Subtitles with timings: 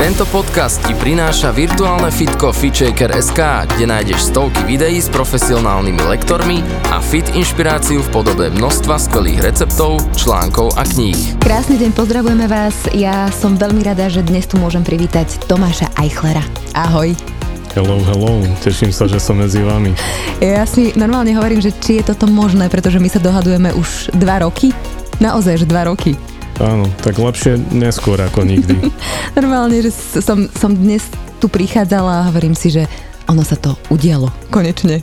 [0.00, 3.36] Tento podcast ti prináša virtuálne fitko FitShaker.sk,
[3.68, 10.00] kde nájdeš stovky videí s profesionálnymi lektormi a fit inšpiráciu v podobe množstva skvelých receptov,
[10.16, 11.36] článkov a kníh.
[11.44, 12.88] Krásny deň, pozdravujeme vás.
[12.96, 16.48] Ja som veľmi rada, že dnes tu môžem privítať Tomáša Eichlera.
[16.72, 17.12] Ahoj.
[17.76, 19.92] Hello, hello, teším sa, že som medzi vami.
[20.40, 24.40] Ja si normálne hovorím, že či je toto možné, pretože my sa dohadujeme už dva
[24.48, 24.72] roky.
[25.20, 26.16] Naozaj, že dva roky.
[26.60, 28.76] Áno, tak lepšie neskôr ako nikdy.
[29.38, 31.08] Normálne, že som, som dnes
[31.40, 32.84] tu prichádzala a hovorím si, že
[33.24, 35.00] ono sa to udialo, konečne.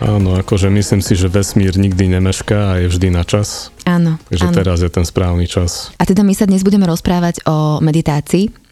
[0.00, 3.74] Áno, akože myslím si, že vesmír nikdy nemešká a je vždy na čas.
[3.84, 4.22] Áno.
[4.30, 4.56] Takže áno.
[4.56, 5.92] teraz je ten správny čas.
[5.98, 8.69] A teda my sa dnes budeme rozprávať o meditácii.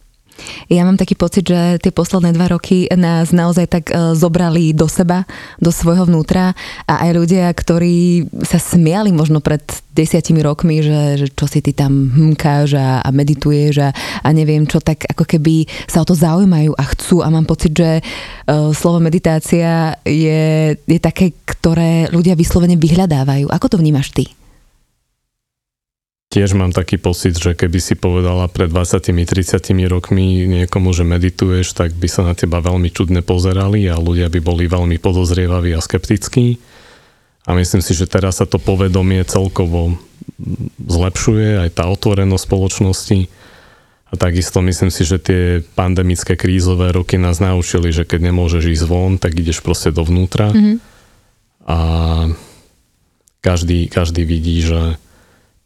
[0.70, 4.86] Ja mám taký pocit, že tie posledné dva roky nás naozaj tak e, zobrali do
[4.86, 5.26] seba,
[5.58, 6.54] do svojho vnútra
[6.86, 9.62] a aj ľudia, ktorí sa smiali možno pred
[9.98, 13.90] desiatimi rokmi, že, že čo si ty tam hmkáš a, a medituješ a,
[14.22, 17.74] a neviem čo, tak ako keby sa o to zaujímajú a chcú a mám pocit,
[17.74, 23.50] že uh, slovo meditácia je, je také, ktoré ľudia vyslovene vyhľadávajú.
[23.50, 24.38] Ako to vnímaš ty?
[26.28, 31.96] Tiež mám taký pocit, že keby si povedala pred 20-30 rokmi niekomu, že medituješ, tak
[31.96, 36.60] by sa na teba veľmi čudne pozerali a ľudia by boli veľmi podozrievaví a skeptickí.
[37.48, 39.96] A myslím si, že teraz sa to povedomie celkovo
[40.84, 43.18] zlepšuje, aj tá otvorenosť spoločnosti.
[44.08, 48.84] A takisto myslím si, že tie pandemické krízové roky nás naučili, že keď nemôžeš ísť
[48.84, 50.52] von, tak ideš proste dovnútra.
[50.52, 50.76] Mm-hmm.
[51.72, 51.78] A
[53.40, 55.00] každý, každý vidí, že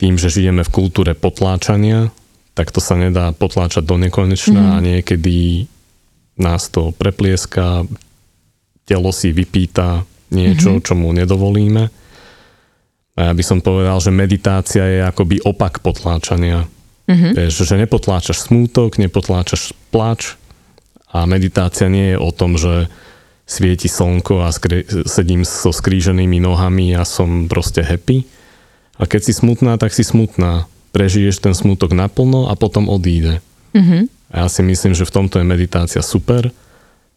[0.02, 2.10] tým, že žijeme v kultúre potláčania,
[2.58, 4.76] tak to sa nedá potláčať do nekonečna mm-hmm.
[4.76, 5.36] a niekedy
[6.42, 7.86] nás to preplieska,
[8.82, 10.02] telo si vypýta
[10.34, 10.84] niečo, mm-hmm.
[10.84, 11.86] čo mu nedovolíme.
[13.14, 16.66] A ja by som povedal, že meditácia je akoby opak potláčania.
[17.06, 17.32] Mm-hmm.
[17.38, 20.34] Vieš, že nepotláčaš smútok, nepotláčaš plač
[21.14, 22.90] a meditácia nie je o tom, že
[23.46, 28.41] svieti slnko a skri- sedím so skríženými nohami a som proste happy
[29.00, 30.68] a keď si smutná, tak si smutná.
[30.92, 33.40] Prežiješ ten smutok naplno a potom odíde.
[33.72, 34.02] Mm-hmm.
[34.32, 36.52] A ja si myslím, že v tomto je meditácia super,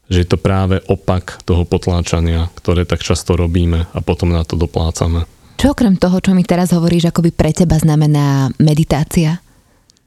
[0.08, 4.56] že je to práve opak toho potláčania, ktoré tak často robíme a potom na to
[4.56, 5.28] doplácame.
[5.56, 9.40] Čo okrem toho, čo mi teraz hovoríš, ako by pre teba znamená meditácia?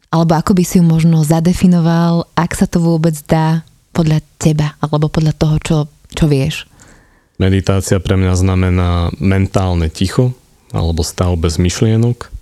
[0.08, 5.12] Alebo ako by si ju možno zadefinoval, ak sa to vôbec dá podľa teba, alebo
[5.12, 5.76] podľa toho, čo,
[6.16, 6.64] čo vieš?
[7.36, 8.90] Meditácia pre mňa znamená
[9.20, 10.32] mentálne ticho,
[10.72, 12.32] alebo stav bez myšlienok.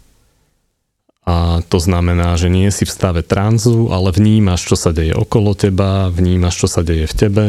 [1.26, 5.59] A to znamená, že nie si v stave tranzu, ale vnímaš, čo sa deje okolo
[5.59, 7.47] teba, vnímaš, čo sa deje v tebe,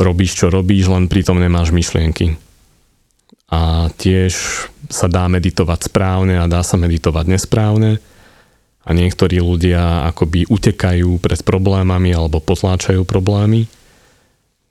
[0.00, 2.40] robíš, čo robíš, len pritom nemáš myšlienky.
[3.52, 4.32] A tiež
[4.88, 8.00] sa dá meditovať správne a dá sa meditovať nesprávne.
[8.86, 13.66] A niektorí ľudia akoby utekajú pred problémami alebo potláčajú problémy.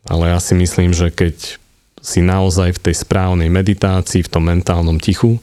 [0.07, 1.59] Ale ja si myslím, že keď
[2.05, 5.41] si naozaj v tej správnej meditácii, v tom mentálnom tichu,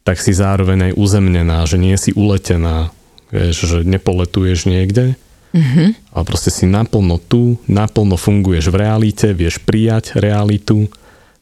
[0.00, 2.88] tak si zároveň aj uzemnená, že nie si uletená,
[3.28, 5.12] vieš, že nepoletuješ niekde,
[5.52, 6.16] mm-hmm.
[6.16, 10.88] ale proste si naplno tu, naplno funguješ v realite, vieš prijať realitu,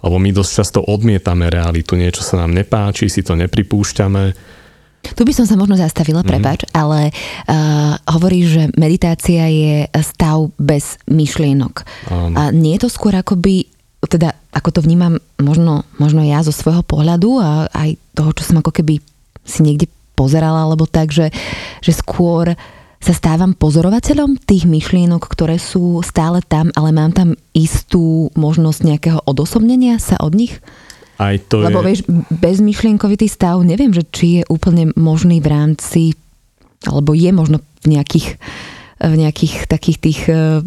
[0.02, 4.58] lebo my dosť často odmietame realitu, niečo sa nám nepáči, si to nepripúšťame,
[4.98, 6.32] tu by som sa možno zastavila, mm-hmm.
[6.36, 11.74] prepač, ale uh, hovoríš, že meditácia je stav bez myšlienok.
[12.10, 12.34] Um.
[12.34, 13.70] A nie je to skôr akoby
[14.06, 18.62] teda ako to vnímam možno, možno ja zo svojho pohľadu a aj toho, čo som
[18.62, 19.02] ako keby
[19.42, 21.34] si niekde pozerala, alebo tak, že,
[21.82, 22.54] že skôr
[22.98, 29.20] sa stávam pozorovateľom tých myšlienok, ktoré sú stále tam, ale mám tam istú možnosť nejakého
[29.22, 30.58] odosobnenia sa od nich?
[31.18, 31.86] Aj to Lebo je...
[31.86, 32.00] vieš,
[32.30, 36.02] bezmyšlienkovitý stav, neviem, že či je úplne možný v rámci,
[36.86, 38.38] alebo je možno v nejakých,
[39.02, 40.62] v nejakých takých tých eh,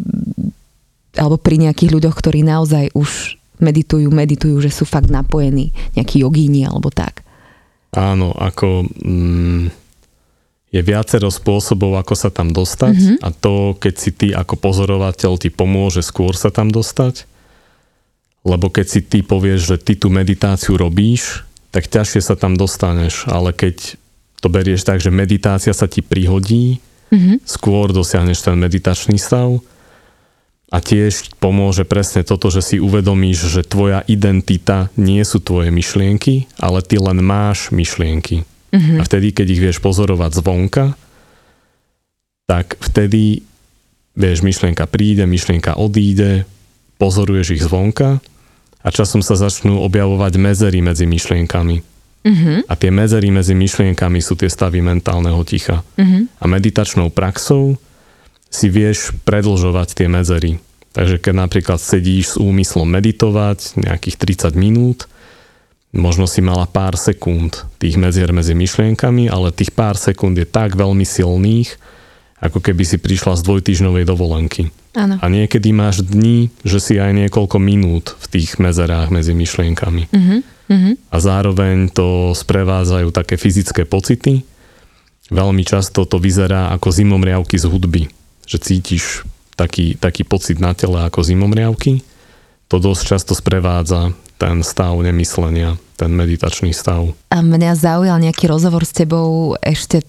[1.16, 6.66] alebo pri nejakých ľuďoch, ktorí naozaj už meditujú, meditujú, že sú fakt napojení, nejakí jogíni
[6.66, 7.22] alebo tak.
[7.92, 9.64] Áno, ako mm,
[10.72, 13.18] je viacero spôsobov, ako sa tam dostať mm-hmm.
[13.20, 17.28] a to, keď si ty ako pozorovateľ ti pomôže skôr sa tam dostať,
[18.42, 23.28] lebo keď si ty povieš, že ty tú meditáciu robíš, tak ťažšie sa tam dostaneš,
[23.28, 24.00] ale keď
[24.40, 26.80] to berieš tak, že meditácia sa ti prihodí,
[27.12, 27.44] mm-hmm.
[27.44, 29.60] skôr dosiahneš ten meditačný stav,
[30.72, 36.48] a tiež pomôže presne toto, že si uvedomíš, že tvoja identita nie sú tvoje myšlienky,
[36.56, 38.48] ale ty len máš myšlienky.
[38.72, 38.96] Uh-huh.
[38.96, 40.96] A vtedy, keď ich vieš pozorovať zvonka,
[42.48, 43.44] tak vtedy,
[44.16, 46.48] vieš, myšlienka príde, myšlienka odíde,
[46.96, 48.24] pozoruješ ich zvonka
[48.80, 51.84] a časom sa začnú objavovať medzery medzi myšlienkami.
[52.24, 52.64] Uh-huh.
[52.64, 55.84] A tie medzery medzi myšlienkami sú tie stavy mentálneho ticha.
[56.00, 56.24] Uh-huh.
[56.40, 57.76] A meditačnou praxou
[58.52, 60.60] si vieš predlžovať tie medzery.
[60.92, 64.16] Takže keď napríklad sedíš s úmyslom meditovať nejakých
[64.52, 65.08] 30 minút,
[65.96, 70.76] možno si mala pár sekúnd tých medzier medzi myšlienkami, ale tých pár sekúnd je tak
[70.76, 71.80] veľmi silných,
[72.44, 74.68] ako keby si prišla z dvojtyžňovej dovolenky.
[74.92, 75.16] Áno.
[75.16, 80.12] A niekedy máš dní, že si aj niekoľko minút v tých mezerách medzi myšlienkami.
[80.12, 80.94] Uh-huh, uh-huh.
[81.08, 84.44] A zároveň to sprevádzajú také fyzické pocity.
[85.32, 88.04] Veľmi často to vyzerá ako zimomriavky z hudby.
[88.46, 92.02] Že cítiš taký, taký pocit na tele ako zimomriavky.
[92.68, 97.14] To dosť často sprevádza ten stav nemyslenia, ten meditačný stav.
[97.30, 100.02] A mňa zaujal nejaký rozhovor s tebou ešte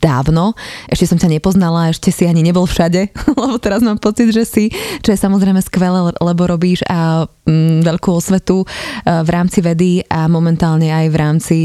[0.00, 0.52] dávno.
[0.92, 3.08] Ešte som ťa nepoznala, ešte si ani nebol všade,
[3.40, 4.64] lebo teraz mám pocit, že si,
[5.00, 8.66] čo je samozrejme skvelé, lebo robíš a mm, veľkú osvetu e,
[9.08, 11.58] v rámci vedy a momentálne aj v rámci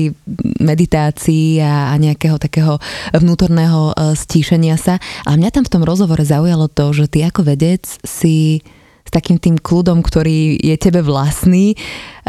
[0.64, 2.80] meditácií a, a nejakého takého
[3.12, 4.96] vnútorného e, stíšenia sa.
[5.28, 8.64] Ale mňa tam v tom rozhovore zaujalo to, že ty ako vedec si
[9.04, 11.74] s takým tým kľudom, ktorý je tebe vlastný,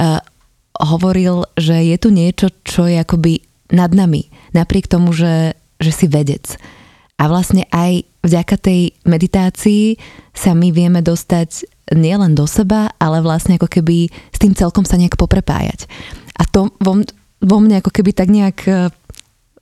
[0.00, 0.16] uh,
[0.80, 4.32] hovoril, že je tu niečo, čo je akoby nad nami.
[4.56, 6.60] Napriek tomu, že že si vedec.
[7.20, 9.96] A vlastne aj vďaka tej meditácii
[10.32, 14.96] sa my vieme dostať nielen do seba, ale vlastne ako keby s tým celkom sa
[14.96, 15.84] nejak poprepájať.
[16.38, 17.02] A to vo,
[17.42, 18.88] vo mne ako keby tak nejak e,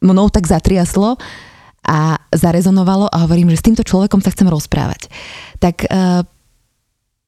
[0.05, 1.19] mnou tak zatriaslo
[1.89, 5.09] a zarezonovalo a hovorím, že s týmto človekom sa chcem rozprávať.
[5.57, 6.21] Tak uh,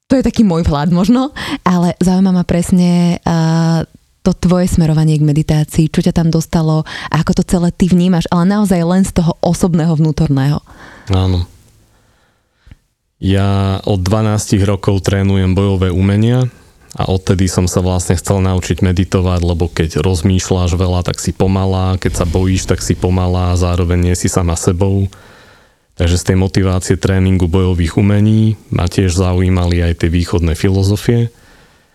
[0.05, 1.33] to je taký môj vhľad možno,
[1.65, 3.81] ale zaujíma ma presne uh,
[4.21, 8.29] to tvoje smerovanie k meditácii, čo ťa tam dostalo a ako to celé ty vnímaš,
[8.29, 10.61] ale naozaj len z toho osobného vnútorného.
[11.09, 11.49] Áno.
[13.21, 16.49] Ja od 12 rokov trénujem bojové umenia
[16.97, 22.01] a odtedy som sa vlastne chcel naučiť meditovať, lebo keď rozmýšľaš veľa, tak si pomalá,
[22.01, 25.05] keď sa bojíš, tak si pomalá a zároveň nie si sama sebou.
[25.95, 31.29] Takže z tej motivácie tréningu bojových umení ma tiež zaujímali aj tie východné filozofie.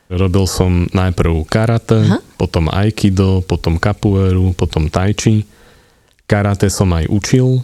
[0.07, 2.23] Robil som najprv karate, Aha.
[2.39, 5.43] potom aikido, potom capoeiru, potom tai chi.
[6.31, 7.63] Karate som aj učil.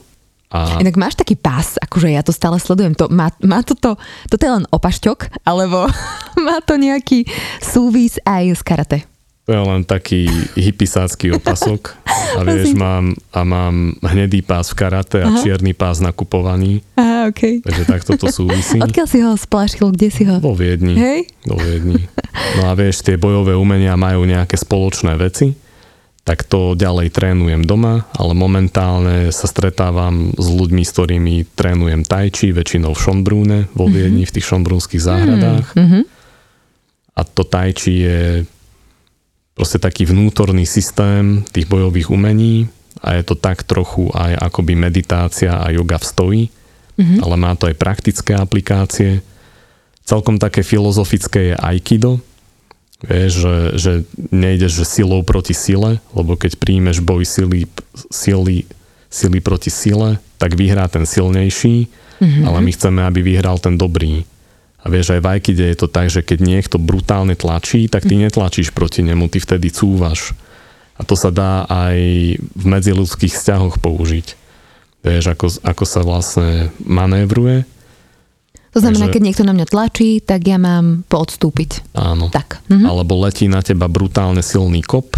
[0.53, 0.83] A...
[0.83, 2.93] Inak máš taký pás, akože ja to stále sledujem.
[2.99, 3.97] To, má, má toto,
[4.29, 5.87] toto je len opašťok, alebo
[6.47, 7.25] má to nejaký
[7.63, 9.12] súvis aj s karate?
[9.53, 10.25] Je len taký
[10.57, 11.93] hypisácky opasok.
[12.33, 15.39] A vieš, mám, a mám hnedý pás v karate a Aha.
[15.45, 16.81] čierny pás na kupovaní.
[16.97, 17.61] Aha, okay.
[17.61, 18.81] Takže takto to súvisí.
[18.81, 19.93] Odkiaľ si ho splašil?
[19.93, 20.41] Kde si ho?
[20.41, 20.97] Vo Viedni.
[20.97, 21.29] Hej?
[21.45, 22.01] Vo Viedni.
[22.57, 25.53] No a vieš, tie bojové umenia majú nejaké spoločné veci,
[26.23, 32.31] tak to ďalej trénujem doma, ale momentálne sa stretávam s ľuďmi, s ktorými trénujem tai
[32.31, 33.93] chi, väčšinou v Šonbrúne, vo mhm.
[33.93, 34.31] Viedni, mm-hmm.
[34.31, 35.67] v tých šonbrúnskych záhradách.
[35.75, 36.03] Mm-hmm.
[37.13, 38.21] A to tai chi je
[39.53, 42.69] proste taký vnútorný systém tých bojových umení
[43.03, 46.43] a je to tak trochu aj akoby meditácia a yoga v stoji,
[46.97, 47.19] mm-hmm.
[47.21, 49.21] ale má to aj praktické aplikácie.
[50.03, 52.21] Celkom také filozofické je aikido,
[53.03, 53.93] Vieš, že, že
[54.31, 57.67] nejdeš že silou proti sile, lebo keď príjmeš boj sily,
[58.15, 58.63] sily,
[59.11, 61.91] sily proti sile, tak vyhrá ten silnejší,
[62.23, 62.47] mm-hmm.
[62.47, 64.23] ale my chceme, aby vyhral ten dobrý.
[64.83, 68.19] A vieš, aj v Aikide je to tak, že keď niekto brutálne tlačí, tak ty
[68.19, 70.35] netlačíš proti nemu, ty vtedy cúvaš.
[70.99, 71.99] A to sa dá aj
[72.43, 74.27] v medziludských vzťahoch použiť.
[75.03, 77.67] Vieš, ako, ako sa vlastne manévruje.
[78.73, 81.95] To znamená, Takže, keď niekto na mňa tlačí, tak ja mám poodstúpiť.
[81.95, 82.33] Áno.
[82.33, 82.65] Tak.
[82.67, 82.87] Mhm.
[82.89, 85.15] Alebo letí na teba brutálne silný kop,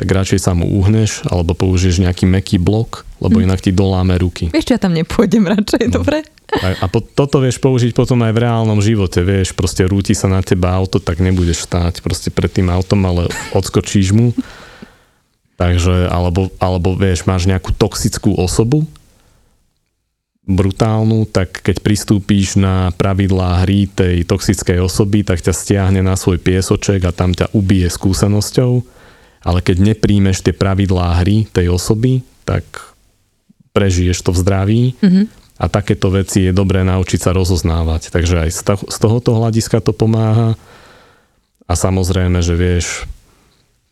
[0.00, 3.44] tak radšej sa mu uhneš, alebo použiješ nejaký meký blok, lebo mhm.
[3.44, 4.48] inak ti doláme ruky.
[4.48, 6.00] Vieš, ja tam nepôjdem radšej, no.
[6.00, 6.24] dobre?
[6.52, 10.28] A, a po, toto vieš použiť potom aj v reálnom živote, vieš, proste rúti sa
[10.28, 14.36] na teba auto, tak nebudeš stáť proste pred tým autom, ale odskočíš mu.
[15.56, 18.84] Takže, alebo, alebo vieš, máš nejakú toxickú osobu,
[20.42, 26.42] brutálnu, tak keď pristúpíš na pravidlá hry tej toxickej osoby, tak ťa stiahne na svoj
[26.42, 28.82] piesoček a tam ťa ubije skúsenosťou,
[29.46, 32.66] ale keď nepríjmeš tie pravidlá hry tej osoby, tak
[33.70, 34.82] prežiješ to v zdraví.
[34.98, 38.10] Mm-hmm a takéto veci je dobré naučiť sa rozoznávať.
[38.10, 38.50] Takže aj
[38.82, 40.58] z tohoto hľadiska to pomáha.
[41.70, 43.06] A samozrejme, že vieš,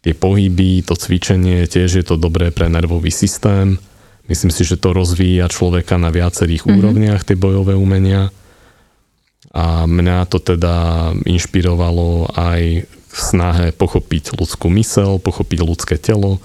[0.03, 3.79] tie pohyby, to cvičenie, tiež je to dobré pre nervový systém.
[4.27, 6.79] Myslím si, že to rozvíja človeka na viacerých mm-hmm.
[6.83, 8.35] úrovniach, tie bojové umenia.
[9.55, 16.39] A mňa to teda inšpirovalo aj v snahe pochopiť ľudskú mysel, pochopiť ľudské telo,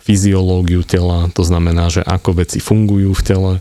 [0.00, 3.52] fyziológiu tela, to znamená, že ako veci fungujú v tele.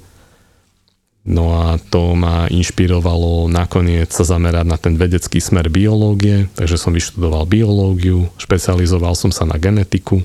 [1.28, 6.96] No a to ma inšpirovalo nakoniec sa zamerať na ten vedecký smer biológie, takže som
[6.96, 10.24] vyštudoval biológiu, špecializoval som sa na genetiku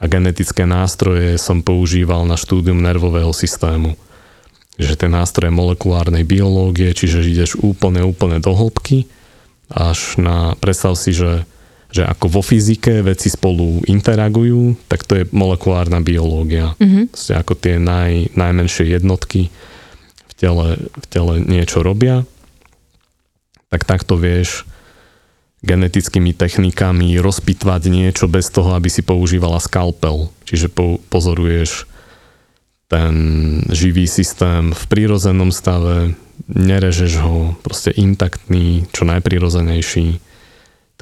[0.00, 3.92] a genetické nástroje som používal na štúdium nervového systému.
[4.80, 9.04] Že ten nástroj molekulárnej biológie, čiže ideš úplne, úplne do hĺbky,
[9.68, 11.44] až na, predstav si, že
[11.92, 16.72] že ako vo fyzike veci spolu interagujú, tak to je molekulárna biológia.
[16.80, 17.12] Mm-hmm.
[17.12, 19.52] ako tie naj, najmenšie jednotky
[20.42, 22.26] tele, v tele niečo robia.
[23.70, 24.66] Tak takto vieš
[25.62, 30.34] genetickými technikami rozpitvať niečo bez toho, aby si používala skalpel.
[30.42, 31.86] Čiže po, pozoruješ
[32.90, 33.14] ten
[33.70, 36.18] živý systém v prírodzenom stave,
[36.50, 40.32] nerežeš ho, proste intaktný, čo najprirodzenejší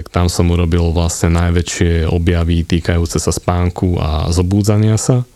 [0.01, 5.29] tak tam som urobil vlastne najväčšie objavy týkajúce sa spánku a zobúdzania sa.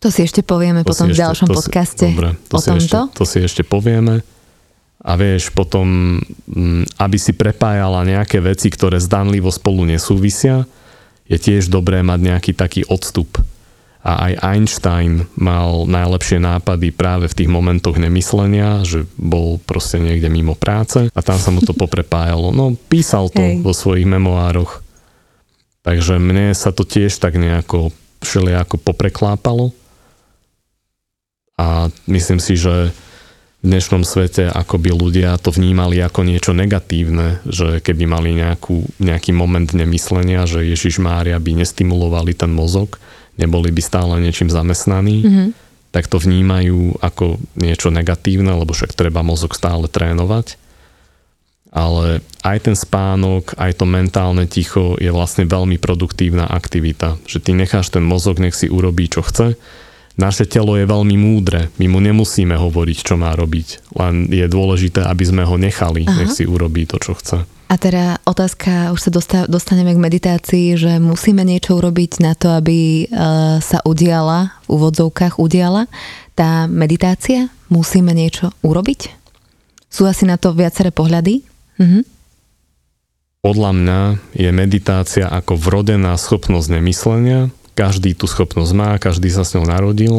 [0.00, 2.68] To si ešte povieme to potom v ďalšom to podcaste si, dobre, to o si
[2.72, 3.00] tomto.
[3.08, 4.24] Ešte, to si ešte povieme.
[5.00, 10.68] A vieš, potom, mm, aby si prepájala nejaké veci, ktoré zdanlivo spolu nesúvisia,
[11.24, 13.40] je tiež dobré mať nejaký taký odstup
[14.00, 20.32] a aj Einstein mal najlepšie nápady práve v tých momentoch nemyslenia, že bol proste niekde
[20.32, 22.48] mimo práce a tam sa mu to poprepájalo.
[22.48, 23.60] No, písal to Hej.
[23.60, 24.80] vo svojich memoároch.
[25.84, 27.92] Takže mne sa to tiež tak nejako
[28.24, 29.72] všelijako popreklápalo.
[31.60, 32.88] A myslím si, že
[33.60, 38.88] v dnešnom svete ako by ľudia to vnímali ako niečo negatívne, že keby mali nejakú,
[38.96, 42.96] nejaký moment nemyslenia, že Ježiš Mária by nestimulovali ten mozog,
[43.36, 45.48] neboli by stále niečím zamestnaní, mm-hmm.
[45.92, 50.56] tak to vnímajú ako niečo negatívne, lebo však treba mozog stále trénovať.
[51.70, 57.20] Ale aj ten spánok, aj to mentálne ticho je vlastne veľmi produktívna aktivita.
[57.28, 59.54] Že ty necháš ten mozog, nech si urobí, čo chce.
[60.20, 61.72] Naše telo je veľmi múdre.
[61.80, 63.96] My mu nemusíme hovoriť, čo má robiť.
[63.96, 66.12] Len je dôležité, aby sme ho nechali, Aha.
[66.20, 67.48] nech si urobí to, čo chce.
[67.70, 69.10] A teda otázka, už sa
[69.48, 73.14] dostaneme k meditácii, že musíme niečo urobiť na to, aby e,
[73.62, 75.88] sa udiala, v úvodzovkách udiala
[76.36, 77.48] tá meditácia?
[77.70, 79.14] Musíme niečo urobiť?
[79.86, 81.46] Sú asi na to viaceré pohľady?
[81.80, 82.20] Mhm.
[83.40, 84.00] Podľa mňa
[84.36, 87.48] je meditácia ako vrodená schopnosť nemyslenia.
[87.78, 90.16] Každý tú schopnosť má, každý sa s ňou narodil,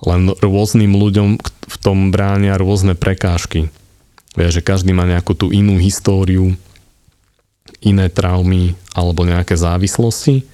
[0.00, 3.68] len rôznym ľuďom v tom bránia rôzne prekážky.
[4.38, 6.54] Vie, že každý má nejakú tú inú históriu,
[7.82, 10.46] iné traumy alebo nejaké závislosti,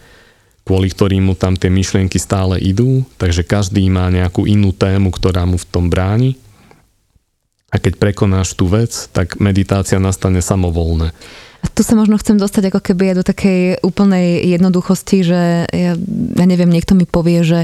[0.67, 5.47] kvôli ktorým mu tam tie myšlienky stále idú, takže každý má nejakú inú tému, ktorá
[5.47, 6.35] mu v tom bráni.
[7.71, 11.15] A keď prekonáš tú vec, tak meditácia nastane samovolne.
[11.73, 16.45] Tu sa možno chcem dostať ako keby aj do takej úplnej jednoduchosti, že ja, ja
[16.47, 17.61] neviem, niekto mi povie, že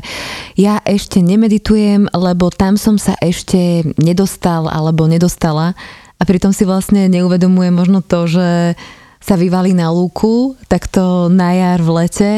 [0.59, 5.77] ja ešte nemeditujem, lebo tam som sa ešte nedostal alebo nedostala
[6.19, 8.79] a pritom si vlastne neuvedomuje možno to, že
[9.23, 12.33] sa vyvalí na lúku, takto na jar v lete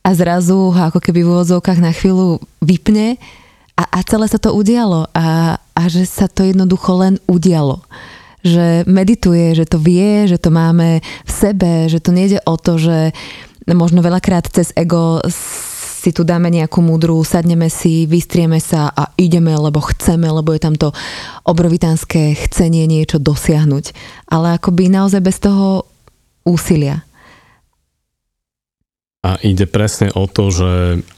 [0.00, 3.20] a zrazu ho ako keby v úvodzovkách na chvíľu vypne
[3.76, 7.80] a, a celé sa to udialo a, a že sa to jednoducho len udialo.
[8.40, 12.80] Že medituje, že to vie, že to máme v sebe, že to nejde o to,
[12.80, 13.12] že
[13.68, 15.20] možno veľakrát cez ego
[16.00, 20.64] si tu dáme nejakú múdru, sadneme si, vystrieme sa a ideme, lebo chceme, lebo je
[20.64, 20.96] tam to
[21.44, 23.92] obrovitánske chcenie niečo dosiahnuť.
[24.32, 25.84] Ale akoby naozaj bez toho
[26.48, 27.04] úsilia.
[29.20, 30.70] A ide presne o to, že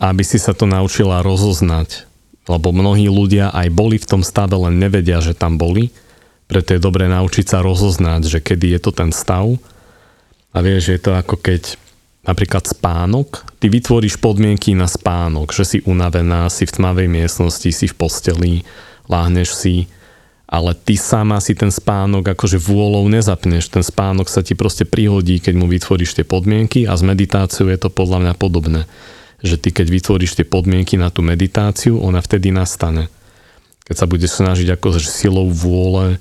[0.02, 2.10] aby si sa to naučila rozoznať,
[2.50, 5.94] lebo mnohí ľudia aj boli v tom stave, len nevedia, že tam boli,
[6.52, 9.56] preto je dobré naučiť sa rozoznať, že kedy je to ten stav.
[10.52, 11.80] A vieš, je to ako keď
[12.28, 17.86] napríklad spánok, ty vytvoríš podmienky na spánok, že si unavená, si v tmavej miestnosti, si
[17.88, 18.52] v posteli,
[19.08, 19.88] láhneš si,
[20.44, 23.72] ale ty sama si ten spánok akože vôľou nezapneš.
[23.72, 27.80] Ten spánok sa ti proste prihodí, keď mu vytvoríš tie podmienky a s meditáciou je
[27.80, 28.84] to podľa mňa podobné.
[29.40, 33.08] Že ty keď vytvoríš tie podmienky na tú meditáciu, ona vtedy nastane.
[33.88, 36.20] Keď sa budeš snažiť akože silou vôle,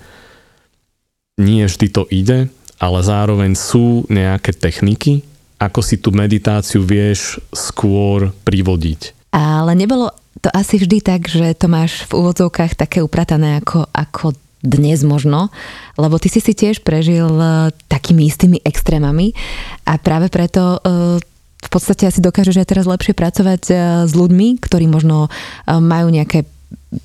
[1.42, 5.26] nie vždy to ide, ale zároveň sú nejaké techniky,
[5.62, 9.14] ako si tú meditáciu vieš skôr privodiť.
[9.34, 10.10] Ale nebolo
[10.42, 15.50] to asi vždy tak, že to máš v úvodzovkách také upratané ako, ako dnes možno,
[15.98, 19.34] lebo ty si si tiež prežil e, takými istými extrémami
[19.90, 21.18] a práve preto e,
[21.62, 23.74] v podstate asi dokážeš aj teraz lepšie pracovať e,
[24.06, 25.34] s ľuďmi, ktorí možno
[25.66, 26.46] majú nejaké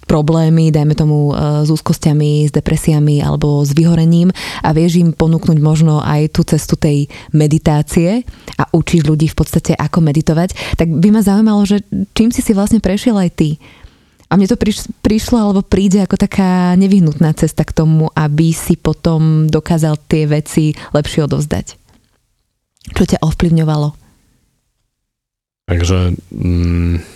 [0.07, 5.59] problémy, dajme tomu e, s úzkosťami, s depresiami alebo s vyhorením a vieš im ponúknuť
[5.63, 8.27] možno aj tú cestu tej meditácie
[8.59, 11.87] a učiť ľudí v podstate ako meditovať, tak by ma zaujímalo, že
[12.19, 13.51] čím si si vlastne prešiel aj ty.
[14.27, 18.75] A mne to priš, prišlo alebo príde ako taká nevyhnutná cesta k tomu, aby si
[18.75, 21.79] potom dokázal tie veci lepšie odovzdať.
[22.91, 23.95] Čo ťa ovplyvňovalo?
[25.67, 27.16] Takže mm,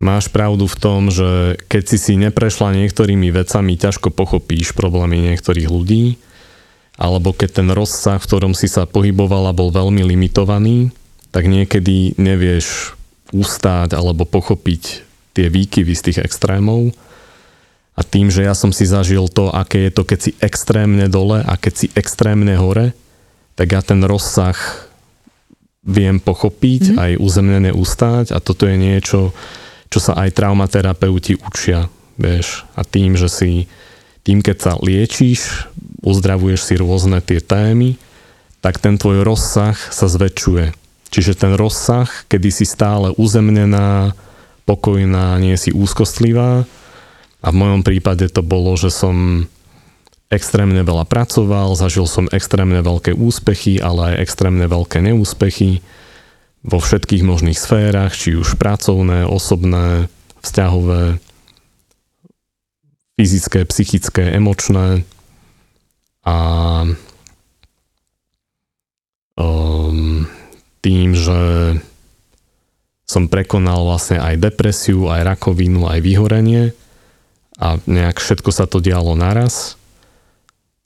[0.00, 5.68] máš pravdu v tom, že keď si si neprešla niektorými vecami, ťažko pochopíš problémy niektorých
[5.68, 6.16] ľudí,
[6.96, 10.92] alebo keď ten rozsah, v ktorom si sa pohybovala, bol veľmi limitovaný,
[11.30, 12.96] tak niekedy nevieš
[13.30, 16.90] ustáť alebo pochopiť tie výkyvy z tých extrémov.
[17.94, 21.44] A tým, že ja som si zažil to, aké je to, keď si extrémne dole
[21.44, 22.96] a keď si extrémne hore,
[23.54, 24.56] tak ja ten rozsah
[25.84, 27.00] viem pochopiť, mm-hmm.
[27.00, 29.36] aj uzemnené ustáť a toto je niečo,
[29.90, 32.62] čo sa aj traumaterapeuti učia, vieš.
[32.78, 33.66] A tým, že si,
[34.22, 35.66] tým keď sa liečíš,
[36.06, 37.98] uzdravuješ si rôzne tie témy,
[38.62, 40.72] tak ten tvoj rozsah sa zväčšuje.
[41.10, 44.14] Čiže ten rozsah, kedy si stále uzemnená,
[44.62, 46.62] pokojná, nie si úzkostlivá.
[47.42, 49.48] A v mojom prípade to bolo, že som
[50.30, 55.82] extrémne veľa pracoval, zažil som extrémne veľké úspechy, ale aj extrémne veľké neúspechy
[56.60, 60.12] vo všetkých možných sférach, či už pracovné, osobné,
[60.44, 61.16] vzťahové,
[63.16, 65.04] fyzické, psychické, emočné.
[66.24, 66.36] A
[69.40, 70.28] um,
[70.84, 71.40] tým, že
[73.08, 76.76] som prekonal vlastne aj depresiu, aj rakovinu, aj vyhorenie
[77.58, 79.79] a nejak všetko sa to dialo naraz,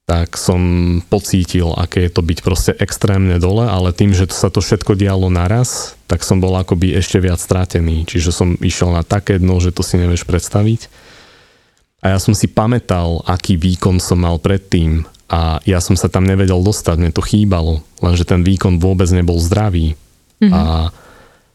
[0.05, 0.61] tak som
[1.09, 5.33] pocítil, aké je to byť proste extrémne dole, ale tým, že sa to všetko dialo
[5.33, 8.05] naraz, tak som bol akoby ešte viac stratený.
[8.05, 10.93] Čiže som išiel na také dno, že to si nevieš predstaviť.
[12.05, 16.29] A ja som si pamätal, aký výkon som mal predtým a ja som sa tam
[16.29, 19.97] nevedel dostať, mne to chýbalo, lenže ten výkon vôbec nebol zdravý.
[20.37, 20.53] Mm-hmm.
[20.53, 20.93] A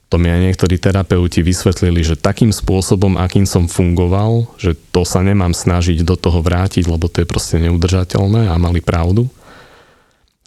[0.09, 5.21] to mi aj niektorí terapeuti vysvetlili, že takým spôsobom, akým som fungoval, že to sa
[5.21, 9.29] nemám snažiť do toho vrátiť, lebo to je proste neudržateľné a mali pravdu.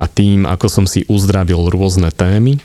[0.03, 2.59] A tým, ako som si uzdravil rôzne témy,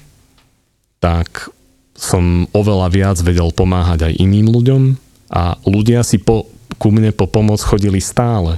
[0.97, 1.53] tak
[1.93, 4.81] som oveľa viac vedel pomáhať aj iným ľuďom
[5.29, 6.49] a ľudia si po,
[6.81, 8.57] ku mne po pomoc chodili stále.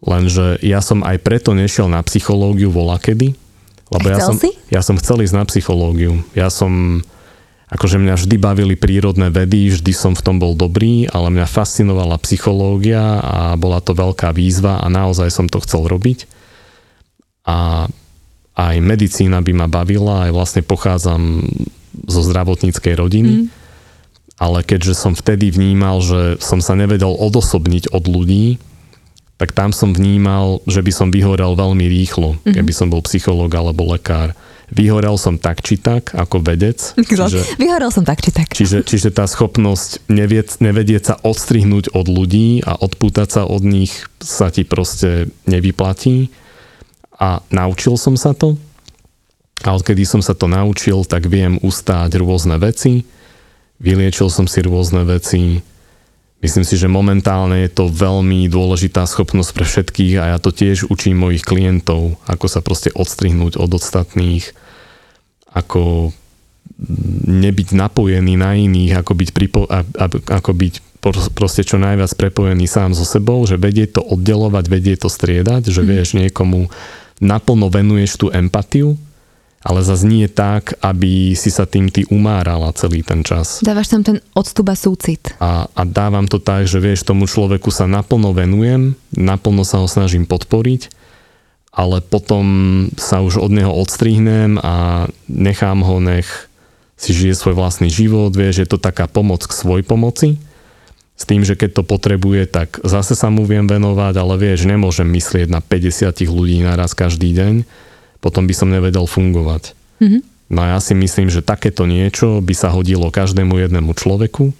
[0.00, 3.36] Lenže ja som aj preto nešiel na psychológiu volakedy,
[3.92, 4.56] lebo ja som, si?
[4.72, 6.24] ja som chcel ísť na psychológiu.
[6.32, 7.04] Ja som
[7.66, 12.22] akože mňa vždy bavili prírodné vedy, vždy som v tom bol dobrý, ale mňa fascinovala
[12.22, 16.30] psychológia a bola to veľká výzva a naozaj som to chcel robiť.
[17.46, 17.90] A
[18.56, 21.42] aj medicína by ma bavila, aj vlastne pochádzam
[22.06, 23.34] zo zdravotníckej rodiny.
[23.44, 23.46] Mm.
[24.36, 28.60] Ale keďže som vtedy vnímal, že som sa nevedel odosobniť od ľudí,
[29.36, 32.54] tak tam som vnímal, že by som vyhorel veľmi rýchlo, mm-hmm.
[32.56, 34.32] keby som bol psychológ alebo lekár
[34.70, 36.78] vyhorel som tak či tak ako vedec.
[36.96, 38.50] Čiže, vyhorel som tak či tak.
[38.50, 44.06] Čiže, čiže tá schopnosť neviec, nevedieť sa odstrihnúť od ľudí a odpútať sa od nich
[44.18, 46.30] sa ti proste nevyplatí.
[47.16, 48.60] A naučil som sa to.
[49.64, 53.08] A odkedy som sa to naučil, tak viem ustáť rôzne veci.
[53.80, 55.64] Vyliečil som si rôzne veci.
[56.46, 60.86] Myslím si, že momentálne je to veľmi dôležitá schopnosť pre všetkých a ja to tiež
[60.86, 64.54] učím mojich klientov, ako sa proste odstrihnúť od ostatných,
[65.50, 66.14] ako
[67.26, 69.66] nebyť napojený na iných, ako byť, pripo-
[70.30, 71.02] ako byť
[71.34, 75.82] proste čo najviac prepojený sám so sebou, že vedie to oddelovať, vedie to striedať, že
[75.82, 75.88] mhm.
[75.90, 76.70] vieš niekomu
[77.18, 78.94] naplno venuješ tú empatiu
[79.66, 83.66] ale zase nie tak, aby si sa tým ty umárala celý ten čas.
[83.66, 85.34] Dávaš tam ten odstup a súcit.
[85.42, 89.90] A, a dávam to tak, že vieš, tomu človeku sa naplno venujem, naplno sa ho
[89.90, 90.94] snažím podporiť,
[91.74, 92.46] ale potom
[92.94, 96.46] sa už od neho odstrihnem a nechám ho, nech
[96.94, 100.38] si žije svoj vlastný život, vieš, je to taká pomoc k svoj pomoci.
[101.16, 105.08] S tým, že keď to potrebuje, tak zase sa mu viem venovať, ale vieš, nemôžem
[105.10, 107.54] myslieť na 50 ľudí naraz každý deň
[108.26, 109.78] potom by som nevedel fungovať.
[110.02, 110.22] Mm-hmm.
[110.50, 114.50] No a ja si myslím, že takéto niečo by sa hodilo každému jednému človeku.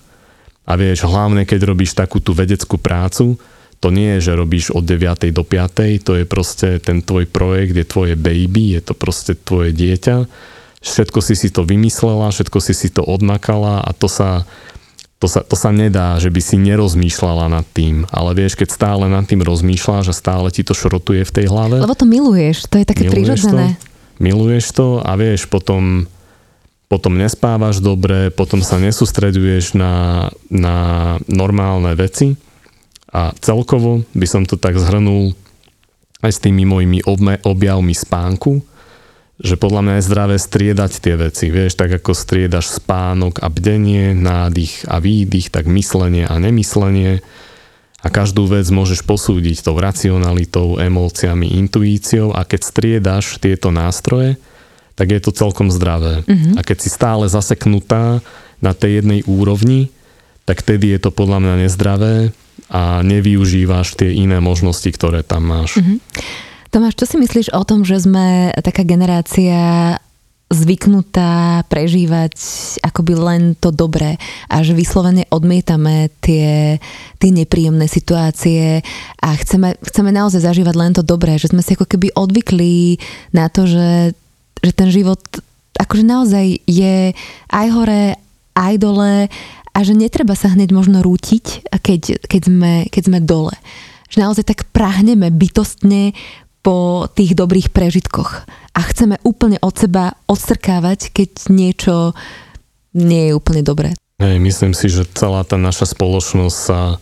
[0.66, 3.34] A vieš, hlavne keď robíš takú tú vedeckú prácu,
[3.82, 5.30] to nie je, že robíš od 9.
[5.34, 6.06] do 5.
[6.06, 10.26] To je proste ten tvoj projekt, je tvoje baby, je to proste tvoje dieťa.
[10.86, 14.46] Všetko si si to vymyslela, všetko si si to odmakala a to sa,
[15.16, 18.04] to sa, to sa nedá, že by si nerozmýšľala nad tým.
[18.12, 21.80] Ale vieš, keď stále nad tým rozmýšľaš a stále ti to šrotuje v tej hlave.
[21.80, 23.66] Lebo to miluješ, to je také miluješ prirodzené.
[23.80, 26.04] To, miluješ to a vieš, potom
[26.86, 30.76] potom nespávaš dobre, potom sa nesústreduješ na, na
[31.26, 32.38] normálne veci
[33.10, 35.34] a celkovo by som to tak zhrnul
[36.22, 37.02] aj s tými mojimi
[37.42, 38.62] objavmi spánku,
[39.36, 41.52] že podľa mňa je zdravé striedať tie veci.
[41.52, 47.20] Vieš, tak ako striedaš spánok a bdenie, nádych a výdych, tak myslenie a nemyslenie.
[48.00, 54.40] A každú vec môžeš posúdiť tou racionalitou, emóciami, intuíciou a keď striedaš tieto nástroje,
[54.96, 56.24] tak je to celkom zdravé.
[56.24, 56.56] Mm-hmm.
[56.56, 58.24] A keď si stále zaseknutá
[58.64, 59.92] na tej jednej úrovni,
[60.48, 62.32] tak tedy je to podľa mňa nezdravé
[62.72, 65.76] a nevyužívaš tie iné možnosti, ktoré tam máš.
[65.76, 65.98] Mm-hmm.
[66.76, 69.96] Tomáš, čo si myslíš o tom, že sme taká generácia
[70.52, 72.36] zvyknutá prežívať
[72.84, 74.20] akoby len to dobré
[74.52, 76.76] a že vyslovene odmietame tie,
[77.16, 78.84] tie nepríjemné situácie
[79.24, 83.00] a chceme, chceme naozaj zažívať len to dobré, že sme si ako keby odvykli
[83.32, 84.12] na to, že,
[84.60, 85.24] že ten život
[85.80, 87.16] akože naozaj je
[87.56, 88.20] aj hore,
[88.52, 89.32] aj dole
[89.72, 93.56] a že netreba sa hneď možno rútiť, keď, keď, sme, keď sme dole.
[94.12, 96.12] Že naozaj tak prahneme bytostne
[96.66, 98.42] po tých dobrých prežitkoch
[98.74, 101.94] a chceme úplne od seba odstrkávať, keď niečo
[102.90, 103.94] nie je úplne dobré.
[104.18, 106.98] Hej, myslím si, že celá tá naša spoločnosť sa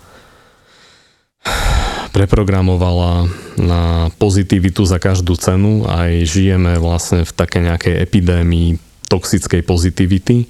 [2.13, 5.89] preprogramovala na pozitivitu za každú cenu.
[5.89, 8.77] Aj žijeme vlastne v také nejakej epidémii
[9.09, 10.45] toxickej pozitivity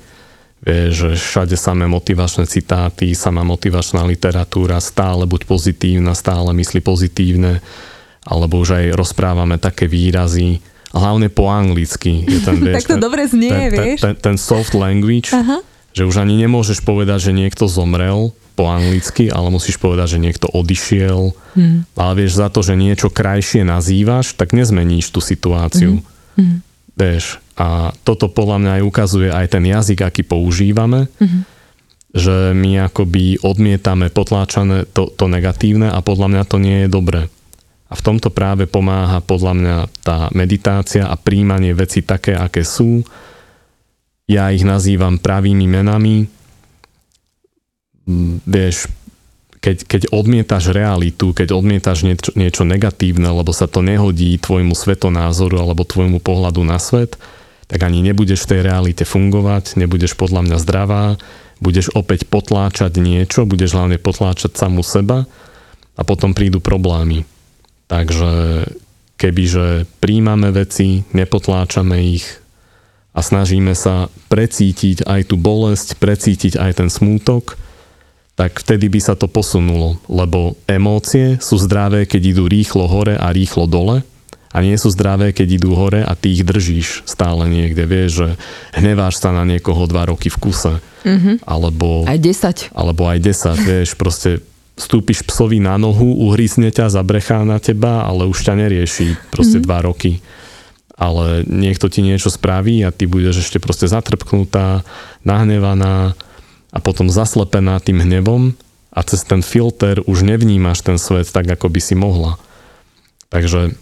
[0.65, 7.61] že všade samé motivačné citáty, samá motivačná literatúra, stále buď pozitívna, stále mysli pozitívne,
[8.25, 10.61] alebo už aj rozprávame také výrazy,
[10.91, 12.25] hlavne po anglicky.
[12.25, 14.01] Je ten, vieš, tak to ten, dobre znie, ten, vieš.
[14.01, 15.61] Ten, ten, ten soft language, Aha.
[15.93, 20.47] že už ani nemôžeš povedať, že niekto zomrel po anglicky, ale musíš povedať, že niekto
[20.47, 21.35] odišiel.
[21.59, 21.83] Hmm.
[21.99, 25.99] Ale vieš, za to, že niečo krajšie nazývaš, tak nezmeníš tú situáciu.
[25.99, 26.07] Hmm.
[26.39, 26.59] Hmm.
[26.95, 31.43] Vieš, a toto podľa mňa aj ukazuje aj ten jazyk, aký používame, mm-hmm.
[32.15, 37.31] že my akoby odmietame potláčané to, to negatívne a podľa mňa to nie je dobré.
[37.95, 43.07] A v tomto práve pomáha podľa mňa tá meditácia a príjmanie veci také, aké sú.
[44.27, 46.27] Ja ich nazývam pravými menami.
[48.51, 48.91] Vieš,
[49.63, 55.63] keď, keď odmietaš realitu, keď odmietaš niečo, niečo negatívne, lebo sa to nehodí tvojmu svetonázoru
[55.63, 57.15] alebo tvojmu pohľadu na svet,
[57.71, 61.05] tak ani nebudeš v tej realite fungovať, nebudeš podľa mňa zdravá,
[61.63, 65.31] budeš opäť potláčať niečo, budeš hlavne potláčať samú seba
[65.95, 67.23] a potom prídu problémy.
[67.89, 68.65] Takže
[69.21, 72.27] kebyže príjmame veci, nepotláčame ich
[73.15, 77.55] a snažíme sa precítiť aj tú bolesť, precítiť aj ten smútok,
[78.35, 83.31] tak vtedy by sa to posunulo, lebo emócie sú zdravé, keď idú rýchlo hore a
[83.31, 84.03] rýchlo dole
[84.51, 87.87] a nie sú zdravé, keď idú hore a ty ich držíš stále niekde.
[87.87, 88.29] Vieš, že
[88.75, 90.75] hneváš sa na niekoho dva roky v kuse.
[91.03, 91.43] Mm-hmm.
[91.43, 92.19] Alebo, aj
[92.71, 92.75] 10.
[92.75, 94.43] Alebo aj 10, vieš, proste
[94.75, 99.67] vstúpiš psovi na nohu, uhrízne ťa, zabrechá na teba, ale už ťa nerieši proste mm-hmm.
[99.67, 100.19] dva roky.
[100.95, 104.87] Ale niekto ti niečo spraví a ty budeš ešte proste zatrpknutá,
[105.27, 106.15] nahnevaná
[106.75, 108.55] a potom zaslepená tým hnevom
[108.95, 112.39] a cez ten filter už nevnímaš ten svet tak, ako by si mohla.
[113.31, 113.75] Takže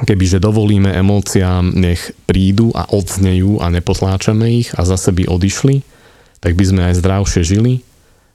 [0.00, 5.84] kebyže dovolíme emóciám, nech prídu a odznejú a nepotláčame ich a zase by odišli,
[6.40, 7.84] tak by sme aj zdravšie žili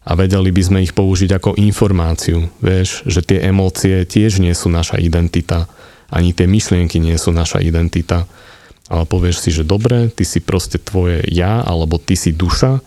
[0.08, 2.48] a vedeli by sme ich použiť ako informáciu.
[2.64, 5.68] Vieš, že tie emócie tiež nie sú naša identita,
[6.08, 8.24] ani tie myšlienky nie sú naša identita.
[8.88, 12.80] Ale povieš si, že dobre, ty si proste tvoje ja, alebo ty si duša,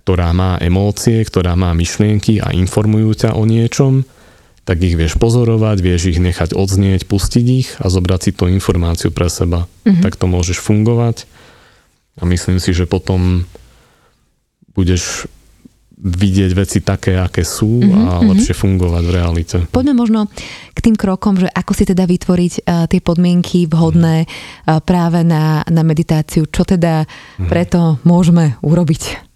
[0.00, 4.08] ktorá má emócie, ktorá má myšlienky a informujú ťa o niečom
[4.66, 9.14] tak ich vieš pozorovať, vieš ich nechať odznieť, pustiť ich a zobrať si tú informáciu
[9.14, 9.70] pre seba.
[9.86, 10.02] Mm-hmm.
[10.02, 11.30] Tak to môžeš fungovať
[12.18, 13.46] a myslím si, že potom
[14.74, 15.30] budeš
[15.96, 18.26] vidieť veci také, aké sú mm-hmm, a mhm.
[18.36, 19.56] lepšie fungovať v realite.
[19.72, 20.28] Poďme možno
[20.76, 25.64] k tým krokom, že ako si teda vytvoriť uh, tie podmienky vhodné uh, práve na,
[25.64, 26.44] na meditáciu.
[26.44, 27.48] Čo teda mm-hmm.
[27.48, 29.26] preto môžeme urobiť?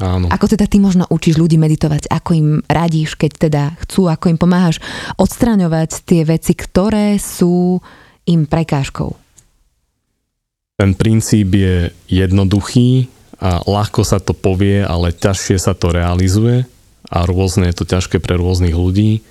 [0.00, 0.32] Áno.
[0.32, 2.08] Ako teda ty možno učíš ľudí meditovať?
[2.08, 4.08] Ako im radíš, keď teda chcú?
[4.08, 4.80] Ako im pomáhaš
[5.20, 7.84] odstraňovať tie veci, ktoré sú
[8.24, 9.12] im prekážkou?
[10.80, 16.68] Ten princíp je jednoduchý a ľahko sa to povie, ale ťažšie sa to realizuje
[17.08, 19.24] a rôzne je to ťažké pre rôznych ľudí.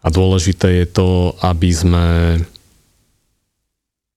[0.00, 2.06] A dôležité je to, aby sme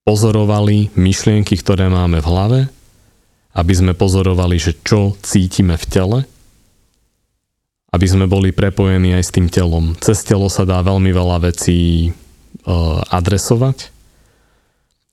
[0.07, 2.59] pozorovali myšlienky, ktoré máme v hlave
[3.53, 6.19] aby sme pozorovali, že čo cítime v tele,
[7.93, 9.93] aby sme boli prepojení aj s tým telom.
[10.01, 13.93] Cez telo sa dá veľmi veľa vecí uh, adresovať.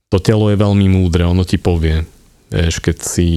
[0.09, 2.09] To telo je veľmi múdre, ono ti povie.
[2.51, 3.29] Vieš, keď si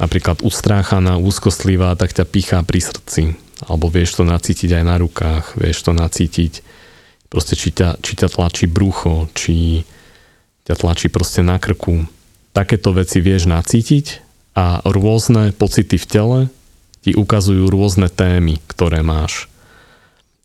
[0.00, 3.36] napríklad ustráchaná, úzkostlivá, tak ťa pichá pri srdci.
[3.64, 6.60] Alebo vieš to nacítiť aj na rukách, vieš to nacítiť
[7.32, 9.84] proste či ťa, či ťa tlačí brucho, či
[10.68, 12.04] ťa tlačí proste na krku.
[12.52, 14.24] Takéto veci vieš nacítiť
[14.56, 16.40] a rôzne pocity v tele
[17.04, 19.48] ti ukazujú rôzne témy, ktoré máš.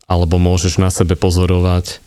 [0.07, 2.03] Alebo môžeš na sebe pozorovať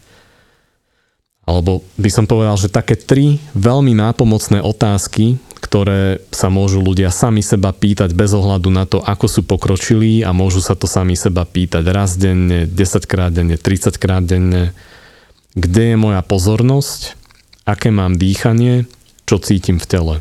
[1.45, 7.41] alebo by som povedal, že také tri veľmi nápomocné otázky, ktoré sa môžu ľudia sami
[7.41, 11.49] seba pýtať bez ohľadu na to, ako sú pokročilí a môžu sa to sami seba
[11.49, 14.77] pýtať raz denne, 10 krát denne, 30 krát denne.
[15.57, 17.17] Kde je moja pozornosť?
[17.65, 18.85] Aké mám dýchanie?
[19.25, 20.17] Čo cítim v tele?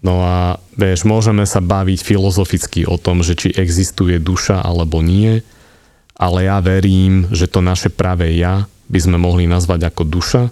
[0.00, 5.44] No a vieš, môžeme sa baviť filozoficky o tom, že či existuje duša alebo nie,
[6.16, 10.42] ale ja verím, že to naše pravé ja by sme mohli nazvať ako duša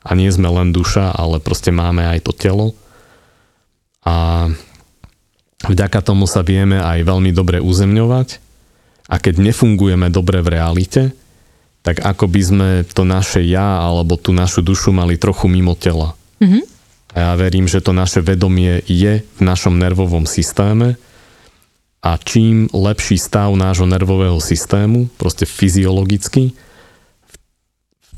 [0.00, 2.72] a nie sme len duša, ale proste máme aj to telo
[4.04, 4.48] a
[5.64, 8.28] vďaka tomu sa vieme aj veľmi dobre uzemňovať
[9.08, 11.02] a keď nefungujeme dobre v realite,
[11.84, 16.16] tak ako by sme to naše ja alebo tú našu dušu mali trochu mimo tela.
[16.40, 16.62] Mm-hmm.
[17.14, 20.96] A ja verím, že to naše vedomie je v našom nervovom systéme
[22.04, 26.52] a čím lepší stav nášho nervového systému, proste fyziologicky,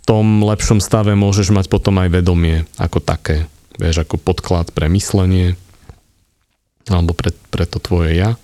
[0.07, 3.51] tom lepšom stave môžeš mať potom aj vedomie ako také.
[3.77, 5.59] Vieš, ako podklad pre myslenie
[6.91, 8.35] alebo pre, pre to tvoje ja.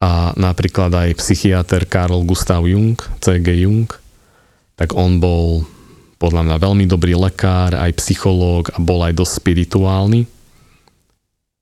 [0.00, 3.68] A napríklad aj psychiatr Carl Gustav Jung, C.G.
[3.68, 3.88] Jung,
[4.74, 5.68] tak on bol
[6.16, 10.24] podľa mňa veľmi dobrý lekár, aj psychológ a bol aj dosť spirituálny.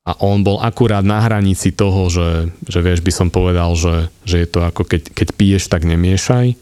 [0.09, 4.41] A on bol akurát na hranici toho, že, že vieš, by som povedal, že, že
[4.43, 6.57] je to ako keď, keď piješ, tak nemiešaj.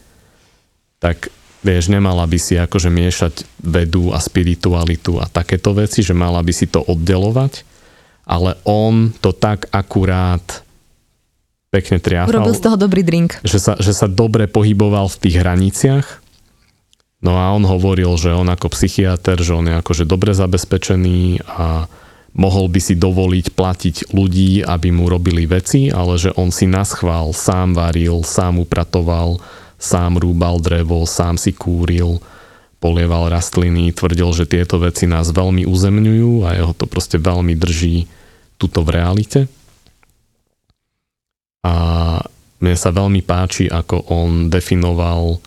[0.98, 1.30] Tak
[1.66, 6.54] Vieš, nemala by si akože miešať vedu a spiritualitu a takéto veci, že mala by
[6.54, 7.66] si to oddelovať,
[8.26, 10.42] ale on to tak akurát
[11.70, 12.42] pekne triafal.
[12.42, 13.38] Urobil z toho dobrý drink.
[13.46, 16.06] Že sa, že sa dobre pohyboval v tých hraniciach.
[17.22, 21.88] No a on hovoril, že on ako psychiatr, že on je akože dobre zabezpečený a
[22.36, 27.32] mohol by si dovoliť platiť ľudí, aby mu robili veci, ale že on si naschvál
[27.32, 29.40] sám varil, sám upratoval,
[29.80, 32.20] sám rúbal drevo, sám si kúril,
[32.78, 38.15] polieval rastliny, tvrdil, že tieto veci nás veľmi uzemňujú a jeho to proste veľmi drží
[38.56, 39.40] tuto v realite.
[41.64, 41.74] A
[42.60, 45.40] mne sa veľmi páči, ako on definoval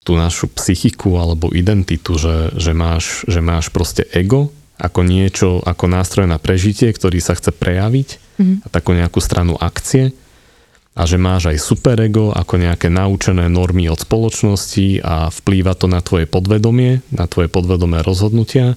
[0.00, 4.48] tú našu psychiku alebo identitu, že, že, máš, že máš proste ego
[4.80, 8.08] ako niečo, ako nástroj na prežitie, ktorý sa chce prejaviť
[8.40, 8.56] mm-hmm.
[8.64, 10.16] a takú nejakú stranu akcie
[10.96, 16.00] a že máš aj superego ako nejaké naučené normy od spoločnosti a vplýva to na
[16.00, 18.74] tvoje podvedomie, na tvoje podvedomé rozhodnutia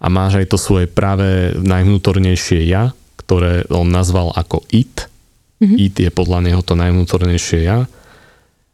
[0.00, 5.06] a máš aj to svoje práve najvnútornejšie ja, ktoré on nazval ako it.
[5.60, 5.76] Mm-hmm.
[5.76, 7.84] It je podľa neho to najvnútornejšie ja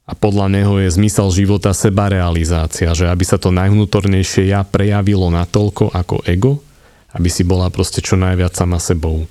[0.06, 5.90] a podľa neho je zmysel života sebarealizácia, že aby sa to najvnútornejšie ja prejavilo natoľko
[5.90, 6.62] ako ego,
[7.10, 9.26] aby si bola proste čo najviac sama sebou.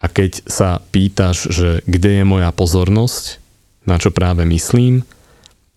[0.00, 3.44] A keď sa pýtaš, že kde je moja pozornosť,
[3.84, 5.04] na čo práve myslím,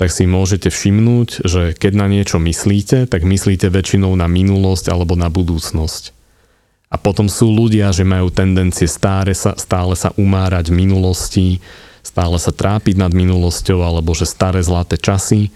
[0.01, 5.13] tak si môžete všimnúť, že keď na niečo myslíte, tak myslíte väčšinou na minulosť alebo
[5.13, 6.09] na budúcnosť.
[6.89, 11.47] A potom sú ľudia, že majú tendencie stále sa, stále sa umárať v minulosti,
[12.01, 15.53] stále sa trápiť nad minulosťou alebo že staré zlaté časy.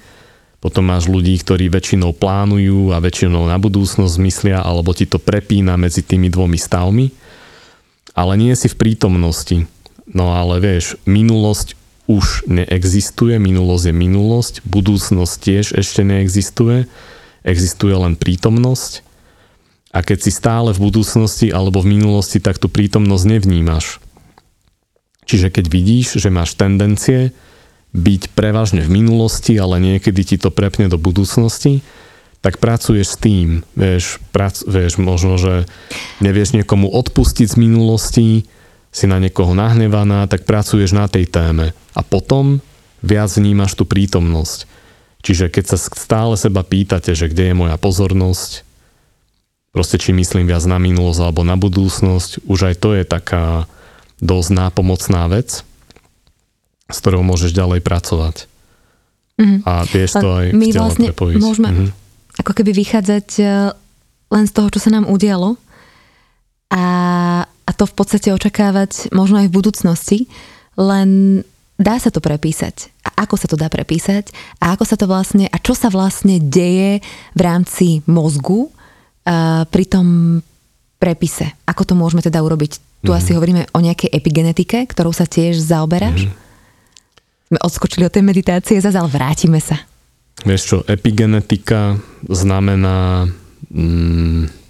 [0.62, 5.73] Potom máš ľudí, ktorí väčšinou plánujú a väčšinou na budúcnosť myslia alebo ti to prepína
[5.73, 7.25] medzi tými dvomi stavmi
[8.15, 9.67] ale nie si v prítomnosti.
[10.08, 16.85] No ale vieš, minulosť už neexistuje, minulosť je minulosť, budúcnosť tiež ešte neexistuje,
[17.41, 19.01] existuje len prítomnosť.
[19.95, 24.03] A keď si stále v budúcnosti alebo v minulosti, tak tú prítomnosť nevnímaš.
[25.25, 27.33] Čiže keď vidíš, že máš tendencie
[27.95, 31.81] byť prevažne v minulosti, ale niekedy ti to prepne do budúcnosti,
[32.45, 35.65] tak pracuješ s tým, vieš, prac, vieš, možno, že
[36.21, 38.45] nevieš niekomu odpustiť z minulosti,
[38.95, 42.63] si na niekoho nahnevaná, tak pracuješ na tej téme a potom
[43.03, 44.71] viac vnímaš tú prítomnosť.
[45.19, 48.63] Čiže keď sa stále seba pýtate, že kde je moja pozornosť,
[49.75, 53.67] proste či myslím viac na minulosť alebo na budúcnosť, už aj to je taká
[54.23, 55.67] dosť nápomocná vec,
[56.88, 58.47] s ktorou môžeš ďalej pracovať.
[59.36, 59.60] Mm-hmm.
[59.67, 61.41] A vieš to aj my vlastne prepojiť.
[61.43, 62.05] Môžeme, mm-hmm
[62.39, 63.43] ako keby vychádzať e,
[64.31, 65.55] len z toho, čo sa nám udialo
[66.71, 66.84] a,
[67.65, 70.19] a to v podstate očakávať možno aj v budúcnosti,
[70.78, 71.41] len
[71.75, 72.93] dá sa to prepísať.
[73.04, 74.30] A ako sa to dá prepísať?
[74.62, 77.01] A ako sa to vlastne, a čo sa vlastne deje
[77.34, 78.69] v rámci mozgu,
[79.69, 80.39] pri tom
[81.01, 81.49] prepise.
[81.65, 82.78] Ako to môžeme teda urobiť?
[82.78, 83.17] Tu mm-hmm.
[83.17, 86.30] asi hovoríme o nejakej epigenetike, ktorou sa tiež zaoberáš.
[86.30, 87.49] Mm-hmm.
[87.49, 89.82] Sme odskočili od tej meditácie, zase ale vrátime sa.
[90.45, 91.97] Vieš čo, epigenetika
[92.30, 93.30] znamená
[93.69, 94.64] mm,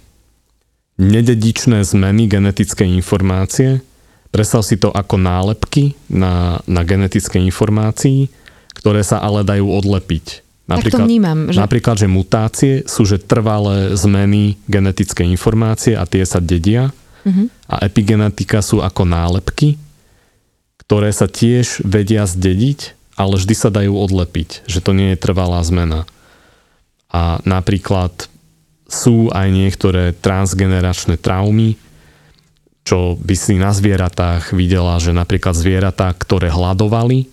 [0.96, 3.84] nededičné zmeny genetickej informácie.
[4.32, 8.28] Predstav si to ako nálepky na, na genetické informácii,
[8.76, 10.44] ktoré sa ale dajú odlepiť.
[10.66, 11.38] Napríklad, tak to vnímam.
[11.48, 11.58] Že...
[11.62, 16.90] Napríklad, že mutácie sú že trvalé zmeny genetické informácie a tie sa dedia.
[17.22, 17.46] Uh-huh.
[17.70, 19.78] A epigenetika sú ako nálepky,
[20.82, 25.62] ktoré sa tiež vedia zdediť, ale vždy sa dajú odlepiť, že to nie je trvalá
[25.62, 26.04] zmena.
[27.10, 28.28] A napríklad
[28.86, 31.74] sú aj niektoré transgeneračné traumy,
[32.86, 37.26] čo by si na zvieratách videla, že napríklad zvieratá, ktoré hľadovali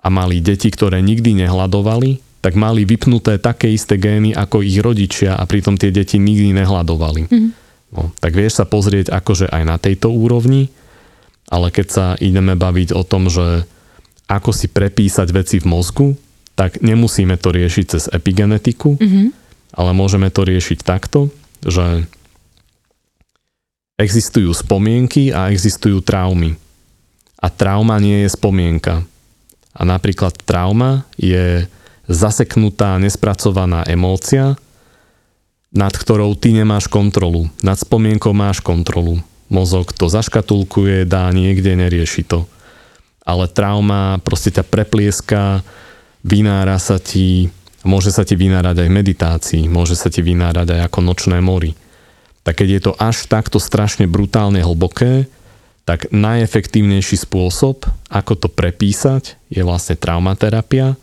[0.00, 5.36] a mali deti, ktoré nikdy nehľadovali, tak mali vypnuté také isté gény ako ich rodičia
[5.36, 7.28] a pritom tie deti nikdy nehľadovali.
[7.28, 7.50] Mm.
[7.94, 10.72] No, tak vieš sa pozrieť akože aj na tejto úrovni,
[11.48, 13.68] ale keď sa ideme baviť o tom, že
[14.28, 16.08] ako si prepísať veci v mozgu,
[16.56, 19.43] tak nemusíme to riešiť cez epigenetiku, mm-hmm.
[19.74, 21.34] Ale môžeme to riešiť takto,
[21.66, 22.06] že
[23.98, 26.54] existujú spomienky a existujú traumy.
[27.38, 29.04] A trauma nie je spomienka.
[29.74, 31.66] A napríklad trauma je
[32.06, 34.54] zaseknutá, nespracovaná emócia,
[35.74, 37.50] nad ktorou ty nemáš kontrolu.
[37.58, 39.18] Nad spomienkou máš kontrolu.
[39.50, 42.46] Mozog to zaškatulkuje, dá niekde, nerieši to.
[43.26, 45.66] Ale trauma proste ťa preplieska,
[46.22, 47.50] vynára sa ti,
[47.84, 51.76] môže sa ti vynárať aj v meditácii, môže sa ti vynárať aj ako nočné mori.
[52.44, 55.28] Tak keď je to až takto strašne brutálne hlboké,
[55.84, 60.96] tak najefektívnejší spôsob, ako to prepísať, je vlastne traumaterapia,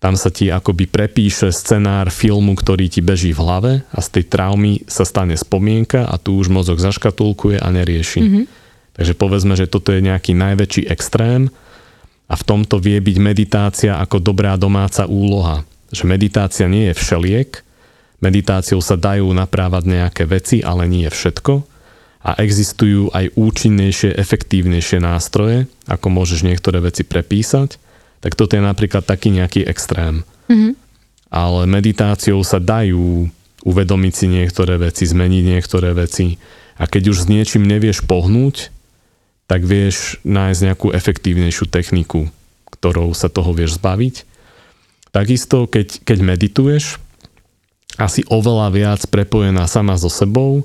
[0.00, 4.24] tam sa ti akoby prepíše scenár filmu, ktorý ti beží v hlave a z tej
[4.32, 8.20] traumy sa stane spomienka a tu už mozog zaškatulkuje a nerieši.
[8.24, 8.44] Mm-hmm.
[8.96, 11.52] Takže povedzme, že toto je nejaký najväčší extrém
[12.26, 15.68] a v tomto vie byť meditácia ako dobrá domáca úloha.
[15.90, 17.50] Že meditácia nie je všeliek,
[18.22, 21.54] meditáciou sa dajú naprávať nejaké veci, ale nie je všetko
[22.20, 29.02] a existujú aj účinnejšie, efektívnejšie nástroje, ako môžeš niektoré veci prepísať tak toto je napríklad
[29.02, 30.22] taký nejaký extrém.
[30.46, 30.72] Mm-hmm.
[31.32, 33.32] Ale meditáciou sa dajú
[33.64, 36.36] uvedomiť si niektoré veci, zmeniť niektoré veci.
[36.76, 38.72] A keď už s niečím nevieš pohnúť,
[39.48, 42.28] tak vieš nájsť nejakú efektívnejšiu techniku,
[42.70, 44.28] ktorou sa toho vieš zbaviť.
[45.10, 47.02] Takisto, keď, keď medituješ,
[47.98, 50.64] asi oveľa viac prepojená sama so sebou,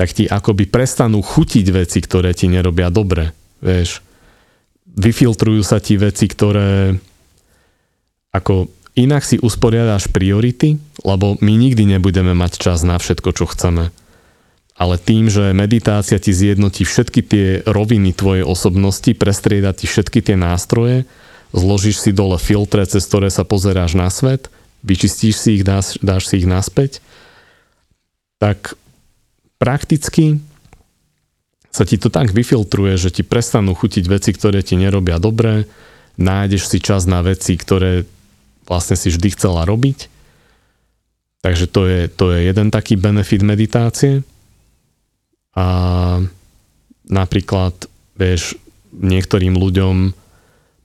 [0.00, 3.36] tak ti akoby prestanú chutiť veci, ktoré ti nerobia dobre.
[3.60, 4.00] Vieš,
[4.96, 6.96] vyfiltrujú sa ti veci, ktoré
[8.32, 13.92] ako inak si usporiadaš priority, lebo my nikdy nebudeme mať čas na všetko, čo chceme.
[14.80, 20.40] Ale tým, že meditácia ti zjednotí všetky tie roviny tvojej osobnosti, prestrieda ti všetky tie
[20.40, 21.04] nástroje,
[21.50, 24.48] zložíš si dole filtre, cez ktoré sa pozeráš na svet,
[24.86, 27.02] vyčistíš si ich, dáš, dáš si ich naspäť,
[28.40, 28.74] tak
[29.60, 30.40] prakticky
[31.70, 35.70] sa ti to tak vyfiltruje, že ti prestanú chutiť veci, ktoré ti nerobia dobre,
[36.18, 38.02] nájdeš si čas na veci, ktoré
[38.66, 40.10] vlastne si vždy chcela robiť.
[41.40, 44.20] Takže to je, to je jeden taký benefit meditácie.
[45.56, 45.66] A
[47.08, 47.74] napríklad,
[48.18, 48.60] vieš,
[48.92, 50.12] niektorým ľuďom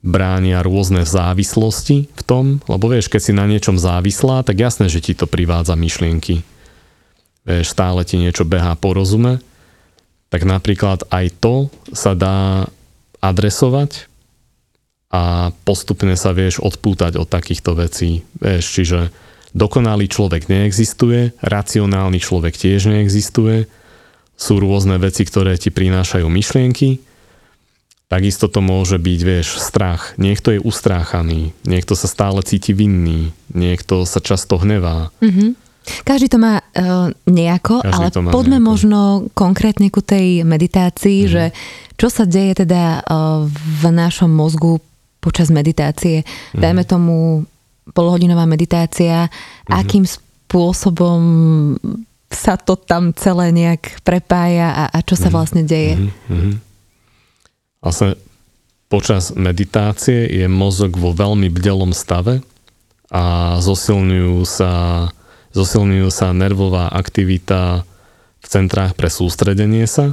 [0.06, 5.02] bránia rôzne závislosti v tom, lebo vieš, keď si na niečom závislá, tak jasné, že
[5.02, 6.46] ti to privádza myšlienky.
[7.42, 9.42] Vieš, stále ti niečo behá po rozume
[10.28, 12.66] tak napríklad aj to sa dá
[13.22, 14.10] adresovať
[15.08, 18.26] a postupne sa vieš odpútať od takýchto vecí.
[18.42, 19.00] Vieš, čiže
[19.54, 23.70] dokonalý človek neexistuje, racionálny človek tiež neexistuje,
[24.36, 27.00] sú rôzne veci, ktoré ti prinášajú myšlienky,
[28.06, 30.14] Takisto to môže byť, vieš, strach.
[30.14, 35.10] Niekto je ustráchaný, niekto sa stále cíti vinný, niekto sa často hnevá.
[35.18, 35.50] Mm-hmm.
[36.06, 38.70] Každý to má uh, nejako, Každý ale má poďme nejako.
[38.70, 39.00] možno
[39.34, 41.30] konkrétne ku tej meditácii, mm.
[41.30, 41.44] že
[41.98, 44.82] čo sa deje teda uh, v našom mozgu
[45.18, 46.22] počas meditácie.
[46.54, 46.62] Mm.
[46.62, 47.14] Dajme tomu
[47.90, 49.74] polhodinová meditácia, mm.
[49.74, 51.18] akým spôsobom
[52.30, 55.34] sa to tam celé nejak prepája a, a čo sa mm.
[55.34, 55.94] vlastne deje.
[55.98, 56.65] Mm-hmm.
[57.80, 58.16] Vlastne
[58.86, 62.42] počas meditácie je mozog vo veľmi bdelom stave
[63.10, 64.72] a zosilňujú sa
[65.56, 67.88] zosilňujú sa nervová aktivita
[68.44, 70.12] v centrách pre sústredenie sa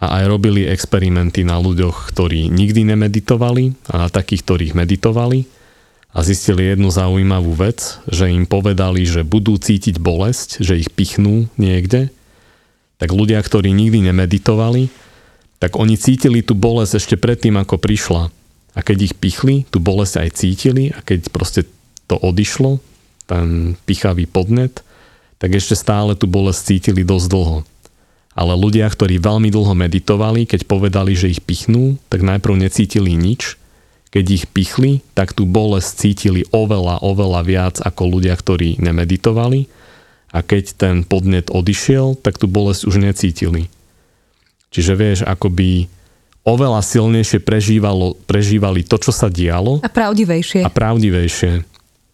[0.00, 5.46] a aj robili experimenty na ľuďoch, ktorí nikdy nemeditovali a na takých, ktorých meditovali
[6.10, 11.46] a zistili jednu zaujímavú vec, že im povedali, že budú cítiť bolesť, že ich pichnú
[11.54, 12.10] niekde,
[12.98, 14.90] tak ľudia, ktorí nikdy nemeditovali,
[15.60, 18.32] tak oni cítili tú bolesť ešte predtým, ako prišla.
[18.72, 21.68] A keď ich pichli, tú bolesť aj cítili a keď proste
[22.08, 22.80] to odišlo,
[23.28, 24.82] ten pichavý podnet,
[25.36, 27.58] tak ešte stále tú bolesť cítili dosť dlho.
[28.34, 33.60] Ale ľudia, ktorí veľmi dlho meditovali, keď povedali, že ich pichnú, tak najprv necítili nič
[34.10, 39.70] keď ich pichli, tak tú bolesť cítili oveľa, oveľa viac ako ľudia, ktorí nemeditovali
[40.34, 43.70] a keď ten podnet odišiel, tak tú bolesť už necítili.
[44.70, 45.90] Čiže vieš, akoby
[46.46, 49.82] oveľa silnejšie prežívalo, prežívali to, čo sa dialo.
[49.82, 50.62] A pravdivejšie.
[50.64, 51.66] A pravdivejšie.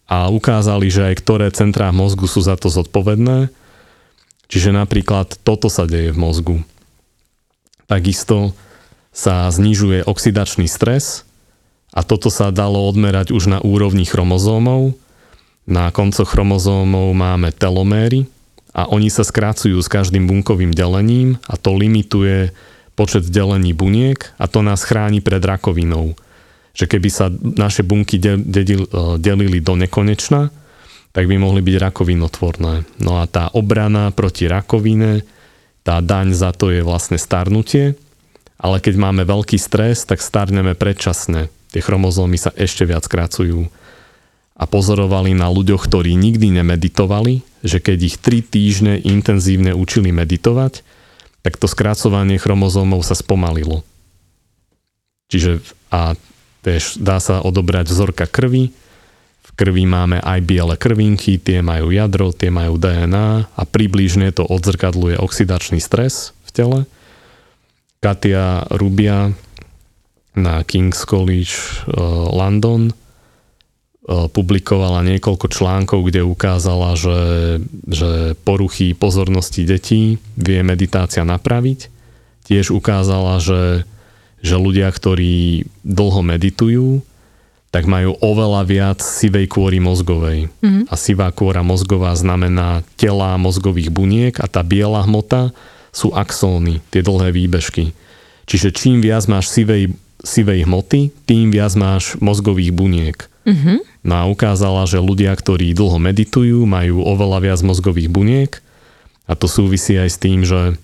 [0.07, 3.53] A ukázali, že aj ktoré centrá mozgu sú za to zodpovedné.
[4.47, 6.55] Čiže napríklad toto sa deje v mozgu.
[7.85, 8.55] Takisto
[9.11, 11.27] sa znižuje oxidačný stres,
[11.97, 14.93] a toto sa dalo odmerať už na úrovni chromozómov.
[15.65, 18.29] Na koncoch chromozómov máme teloméry
[18.77, 22.53] a oni sa skrácujú s každým bunkovým delením a to limituje
[22.93, 26.13] počet delení buniek a to nás chráni pred rakovinou.
[26.77, 28.37] Že keby sa naše bunky e,
[29.17, 30.53] delili do nekonečna,
[31.09, 33.01] tak by mohli byť rakovinotvorné.
[33.01, 35.25] No a tá obrana proti rakovine,
[35.81, 37.97] tá daň za to je vlastne starnutie,
[38.61, 43.67] ale keď máme veľký stres, tak starneme predčasne tie chromozómy sa ešte viac skracujú.
[44.57, 50.81] A pozorovali na ľuďoch, ktorí nikdy nemeditovali, že keď ich 3 týždne intenzívne učili meditovať,
[51.45, 53.85] tak to skracovanie chromozómov sa spomalilo.
[55.29, 55.61] Čiže
[55.93, 56.17] a
[56.65, 58.75] tež dá sa odobrať vzorka krvi.
[59.47, 64.43] V krvi máme aj biele krvinky, tie majú jadro, tie majú DNA a približne to
[64.43, 66.79] odzrkadluje oxidačný stres v tele.
[68.03, 69.31] Katia Rubia
[70.37, 71.55] na King's College
[71.87, 72.93] uh, London
[74.07, 77.19] publikovala niekoľko článkov, kde ukázala, že,
[77.91, 81.91] že poruchy pozornosti detí vie meditácia napraviť.
[82.47, 83.83] Tiež ukázala, že,
[84.39, 87.03] že ľudia, ktorí dlho meditujú,
[87.67, 90.47] tak majú oveľa viac sivej kôry mozgovej.
[90.63, 90.87] Mm-hmm.
[90.87, 95.51] A sivá kôra mozgová znamená tela mozgových buniek a tá biela hmota
[95.91, 97.91] sú axóny, tie dlhé výbežky.
[98.47, 99.91] Čiže čím viac máš sivej
[100.23, 103.17] sivej hmoty, tým viac máš mozgových buniek.
[103.47, 103.79] Uh-huh.
[104.07, 108.51] No a ukázala, že ľudia, ktorí dlho meditujú, majú oveľa viac mozgových buniek
[109.27, 110.79] a to súvisí aj s tým, že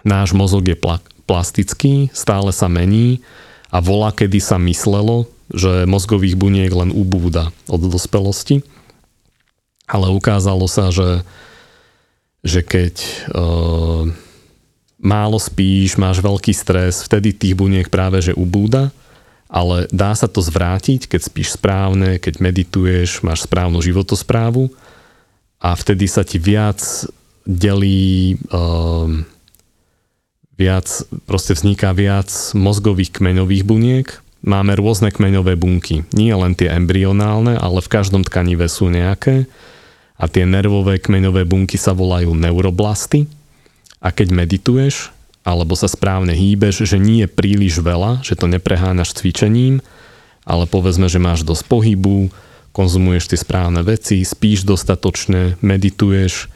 [0.00, 3.20] náš mozog je pla- plastický, stále sa mení
[3.68, 8.64] a volá, kedy sa myslelo, že mozgových buniek len ubúda od dospelosti.
[9.84, 11.20] Ale ukázalo sa, že,
[12.42, 12.94] že keď
[13.30, 14.08] uh,
[14.98, 18.90] málo spíš, máš veľký stres, vtedy tých buniek práve že ubúda,
[19.46, 24.70] ale dá sa to zvrátiť, keď spíš správne, keď medituješ, máš správnu životosprávu
[25.62, 26.82] a vtedy sa ti viac
[27.46, 29.22] delí, um,
[30.58, 30.90] viac,
[31.30, 32.28] proste vzniká viac
[32.58, 34.06] mozgových kmeňových buniek.
[34.46, 39.46] Máme rôzne kmeňové bunky, nie len tie embryonálne, ale v každom tkanive sú nejaké.
[40.16, 43.28] A tie nervové kmeňové bunky sa volajú neuroblasty
[44.00, 45.15] a keď medituješ,
[45.46, 49.78] alebo sa správne hýbeš, že nie je príliš veľa, že to nepreháňaš cvičením,
[50.42, 52.34] ale povedzme, že máš dosť pohybu,
[52.74, 56.50] konzumuješ tie správne veci, spíš dostatočne, medituješ,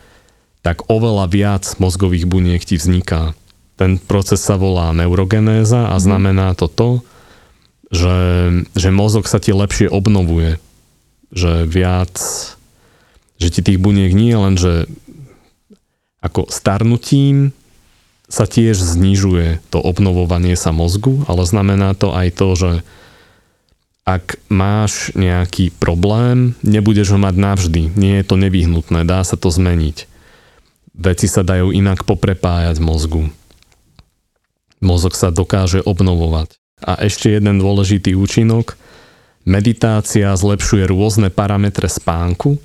[0.67, 3.33] tak oveľa viac mozgových buniek ti vzniká.
[3.79, 6.03] Ten proces sa volá neurogenéza a mhm.
[6.03, 6.91] znamená to to,
[7.91, 8.19] že,
[8.75, 10.59] že mozog sa ti lepšie obnovuje.
[11.31, 12.15] Že viac,
[13.39, 14.91] že ti tých buniek nie len, že
[16.21, 17.55] ako starnutím
[18.31, 22.73] sa tiež znižuje to obnovovanie sa mozgu, ale znamená to aj to, že
[24.07, 27.83] ak máš nejaký problém, nebudeš ho mať navždy.
[27.99, 30.07] Nie je to nevyhnutné, dá sa to zmeniť.
[30.95, 33.23] Veci sa dajú inak poprepájať v mozgu.
[34.81, 36.57] Mozog sa dokáže obnovovať.
[36.81, 38.81] A ešte jeden dôležitý účinok.
[39.45, 42.57] Meditácia zlepšuje rôzne parametre spánku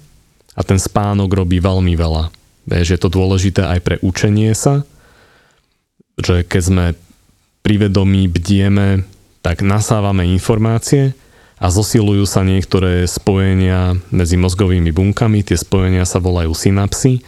[0.55, 2.31] a ten spánok robí veľmi veľa.
[2.65, 4.87] Vieš, je to dôležité aj pre učenie sa,
[6.19, 6.85] že keď sme
[7.65, 9.03] privedomí, bdieme,
[9.41, 11.13] tak nasávame informácie
[11.57, 17.23] a zosilujú sa niektoré spojenia medzi mozgovými bunkami, tie spojenia sa volajú synapsy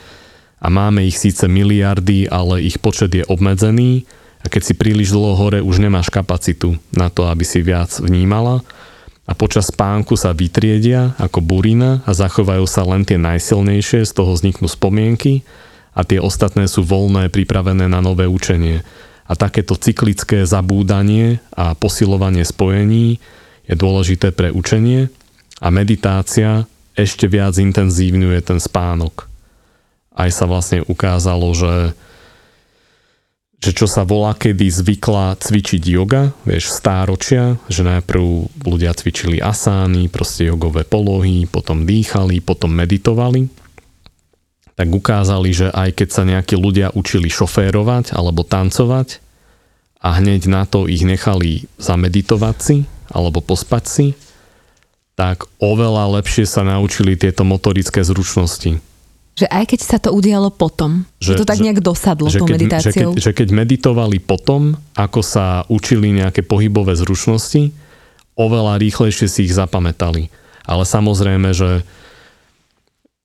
[0.58, 4.10] a máme ich síce miliardy, ale ich počet je obmedzený.
[4.42, 8.62] A keď si príliš dlho hore, už nemáš kapacitu na to, aby si viac vnímala.
[9.28, 14.34] A počas spánku sa vytriedia ako burina a zachovajú sa len tie najsilnejšie, z toho
[14.34, 15.44] vzniknú spomienky
[15.98, 18.86] a tie ostatné sú voľné, pripravené na nové učenie.
[19.26, 23.18] A takéto cyklické zabúdanie a posilovanie spojení
[23.66, 25.12] je dôležité pre učenie
[25.58, 29.26] A meditácia ešte viac intenzívňuje ten spánok.
[30.14, 31.98] Aj sa vlastne ukázalo, že
[33.58, 40.14] že čo sa volá kedy zvykla cvičiť yoga, vieš, stáročia, že najprv ľudia cvičili asány,
[40.14, 43.50] proste jogové polohy, potom dýchali, potom meditovali,
[44.78, 49.18] tak ukázali, že aj keď sa nejakí ľudia učili šoférovať alebo tancovať
[49.98, 52.78] a hneď na to ich nechali zameditovať si
[53.10, 54.08] alebo pospať si,
[55.18, 58.78] tak oveľa lepšie sa naučili tieto motorické zručnosti
[59.38, 62.50] že aj keď sa to udialo potom, že, že to tak nejak dosadlo že tou
[62.50, 63.14] keď, meditáciou.
[63.14, 67.70] Že keď, že keď meditovali potom, ako sa učili nejaké pohybové zručnosti,
[68.34, 70.34] oveľa rýchlejšie si ich zapamätali.
[70.66, 71.86] Ale samozrejme, že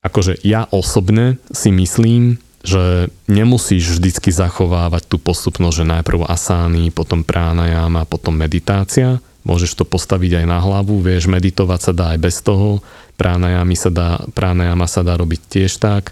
[0.03, 7.26] akože ja osobne si myslím, že nemusíš vždycky zachovávať tú postupnosť, že najprv asány, potom
[7.26, 9.18] pránajama, potom meditácia.
[9.42, 12.78] Môžeš to postaviť aj na hlavu, vieš, meditovať sa dá aj bez toho
[13.22, 16.11] Pránajama sa dá, pránajama sa dá robiť tiež tak,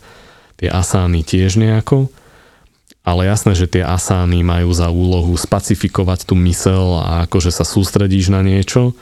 [0.61, 2.07] tie asány tiež nejako,
[3.03, 8.31] ale jasné, že tie asány majú za úlohu spacifikovať tú mysel a akože sa sústredíš
[8.31, 8.93] na niečo.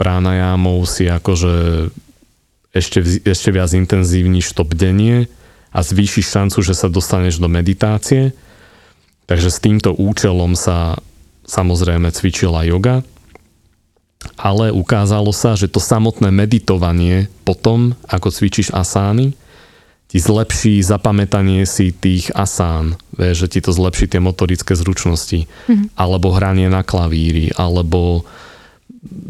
[0.00, 1.86] Pránajámov si akože
[2.72, 5.28] ešte, ešte viac intenzívniš to bdenie
[5.72, 8.32] a zvýšiš šancu, že sa dostaneš do meditácie.
[9.28, 11.00] Takže s týmto účelom sa
[11.48, 13.04] samozrejme cvičila yoga
[14.38, 19.34] ale ukázalo sa, že to samotné meditovanie potom, ako cvičíš asány,
[20.12, 25.96] ti zlepší zapamätanie si tých asán, vieš, že ti to zlepší tie motorické zručnosti, mm.
[25.96, 28.28] alebo hranie na klavíri, alebo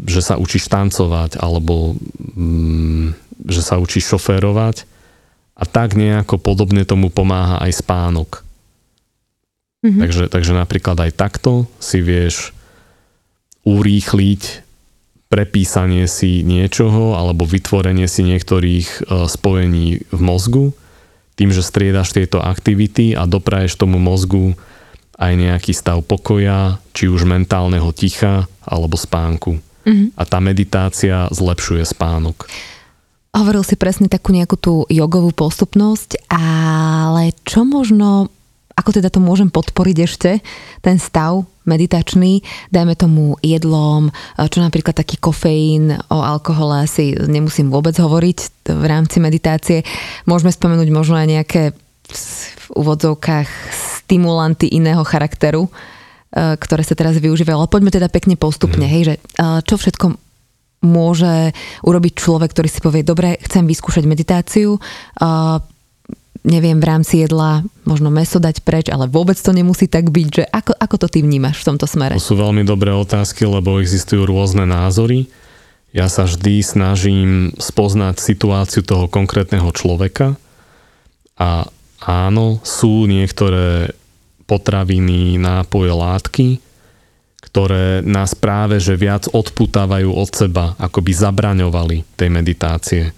[0.03, 1.95] že sa učíš tancovať, alebo
[2.35, 4.85] mm, že sa učíš šoférovať
[5.53, 8.41] a tak nejako podobne tomu pomáha aj spánok.
[9.83, 9.99] Mm-hmm.
[9.99, 12.55] Takže, takže napríklad aj takto si vieš
[13.67, 14.63] urýchliť
[15.27, 20.77] prepísanie si niečoho alebo vytvorenie si niektorých e, spojení v mozgu
[21.33, 24.53] tým, že striedaš tieto aktivity a dopraješ tomu mozgu
[25.17, 29.57] aj nejaký stav pokoja, či už mentálneho ticha alebo spánku.
[29.83, 30.07] Mm-hmm.
[30.15, 32.45] A tá meditácia zlepšuje spánok.
[33.33, 38.29] Hovoril si presne takú nejakú tú jogovú postupnosť, ale čo možno
[38.73, 40.31] ako teda to môžem podporiť ešte,
[40.81, 42.41] ten stav meditačný,
[42.73, 49.21] dajme tomu jedlom, čo napríklad taký kofeín, o alkohole asi nemusím vôbec hovoriť v rámci
[49.21, 49.85] meditácie.
[50.25, 51.63] Môžeme spomenúť možno aj nejaké
[52.13, 53.47] v úvodzovkách
[54.03, 55.71] stimulanty iného charakteru, e,
[56.59, 57.55] ktoré sa teraz využívajú.
[57.55, 58.91] Ale poďme teda pekne postupne, mm.
[58.91, 59.21] hej, že e,
[59.63, 60.05] čo všetko
[60.83, 64.79] môže urobiť človek, ktorý si povie, dobre, chcem vyskúšať meditáciu, e,
[66.43, 70.43] neviem, v rámci jedla možno meso dať preč, ale vôbec to nemusí tak byť, že
[70.43, 72.19] ako, ako to ty vnímaš v tomto smere?
[72.19, 75.31] To sú veľmi dobré otázky, lebo existujú rôzne názory.
[75.95, 80.35] Ja sa vždy snažím spoznať situáciu toho konkrétneho človeka
[81.39, 81.69] a
[82.03, 83.95] áno, sú niektoré
[84.43, 86.47] potraviny, nápoje, látky,
[87.53, 93.13] ktoré nás práve že viac odputávajú od seba, ako by zabraňovali tej meditácie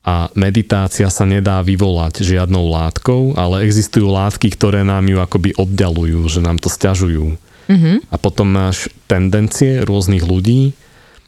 [0.00, 6.24] a meditácia sa nedá vyvolať žiadnou látkou, ale existujú látky, ktoré nám ju akoby oddalujú,
[6.24, 7.36] že nám to stiažujú.
[7.68, 7.96] Mm-hmm.
[8.08, 10.72] A potom máš tendencie rôznych ľudí,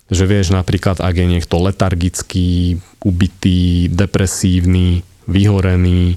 [0.08, 6.16] že vieš napríklad, ak je niekto letargický, ubitý, depresívny, vyhorený,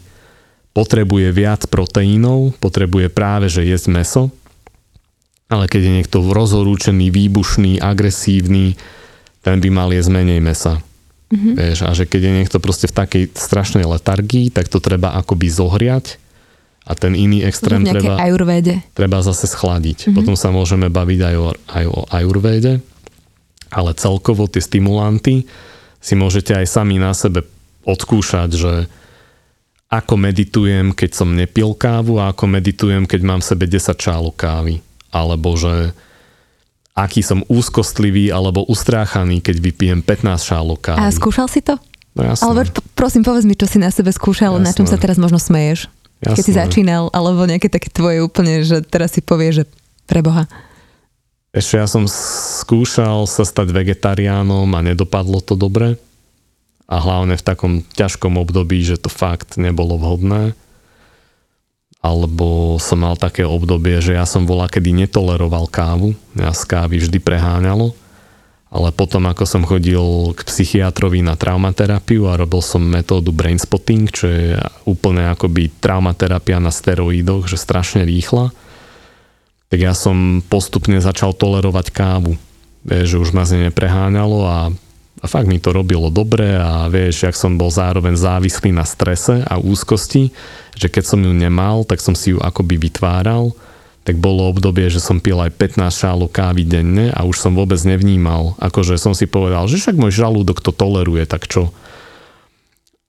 [0.71, 4.23] potrebuje viac proteínov, potrebuje práve, že jesť meso,
[5.49, 8.73] ale keď je niekto rozhorúčený, výbušný, agresívny,
[9.45, 10.81] ten by mal jesť menej mesa.
[11.29, 11.53] Mm-hmm.
[11.57, 15.49] Vieš, a že keď je niekto proste v takej strašnej letargii, tak to treba akoby
[15.49, 16.21] zohriať
[16.85, 18.21] a ten iný extrém treba,
[18.93, 20.05] treba zase schladiť.
[20.05, 20.15] Mm-hmm.
[20.17, 22.73] Potom sa môžeme baviť aj o, aj o ajurvéde,
[23.73, 25.49] ale celkovo tie stimulanty
[25.97, 27.41] si môžete aj sami na sebe
[27.85, 28.73] odskúšať, že
[29.89, 34.37] ako meditujem, keď som nepil kávu a ako meditujem, keď mám v sebe 10 čálok
[34.37, 34.81] kávy.
[35.13, 35.93] Alebo že
[36.95, 40.99] aký som úzkostlivý alebo ustráchaný, keď vypijem 15 šálok kávy.
[41.03, 41.75] A skúšal si to?
[42.15, 42.47] No jasné.
[42.47, 42.61] Ale
[42.95, 44.63] prosím, povedz mi, čo si na sebe skúšal, jasné.
[44.63, 45.91] na čom sa teraz možno smeješ.
[46.23, 46.35] Jasné.
[46.39, 49.63] Keď si začínal, alebo nejaké také tvoje úplne, že teraz si povie, že
[50.07, 50.47] preboha.
[51.51, 55.99] Ešte ja som skúšal sa stať vegetariánom a nedopadlo to dobre.
[56.87, 60.55] A hlavne v takom ťažkom období, že to fakt nebolo vhodné
[62.05, 67.01] alebo som mal také obdobie, že ja som bola kedy netoleroval kávu, ja z kávy
[67.01, 67.97] vždy preháňalo,
[68.69, 74.05] ale potom ako som chodil k psychiatrovi na traumaterapiu a robil som metódu brain spotting,
[74.13, 74.53] čo je
[74.85, 78.53] úplne akoby traumaterapia na steroidoch, že strašne rýchla,
[79.73, 82.37] tak ja som postupne začal tolerovať kávu.
[82.85, 84.69] Že už ma z nej nepreháňalo a
[85.25, 89.41] a fakt mi to robilo dobre a vieš, jak som bol zároveň závislý na strese
[89.41, 90.29] a úzkosti,
[90.77, 93.57] že keď som ju nemal, tak som si ju akoby vytváral,
[94.05, 97.81] tak bolo obdobie, že som pil aj 15 šálov kávy denne a už som vôbec
[97.81, 101.73] nevnímal, akože som si povedal, že však môj žalúdok to toleruje, tak čo.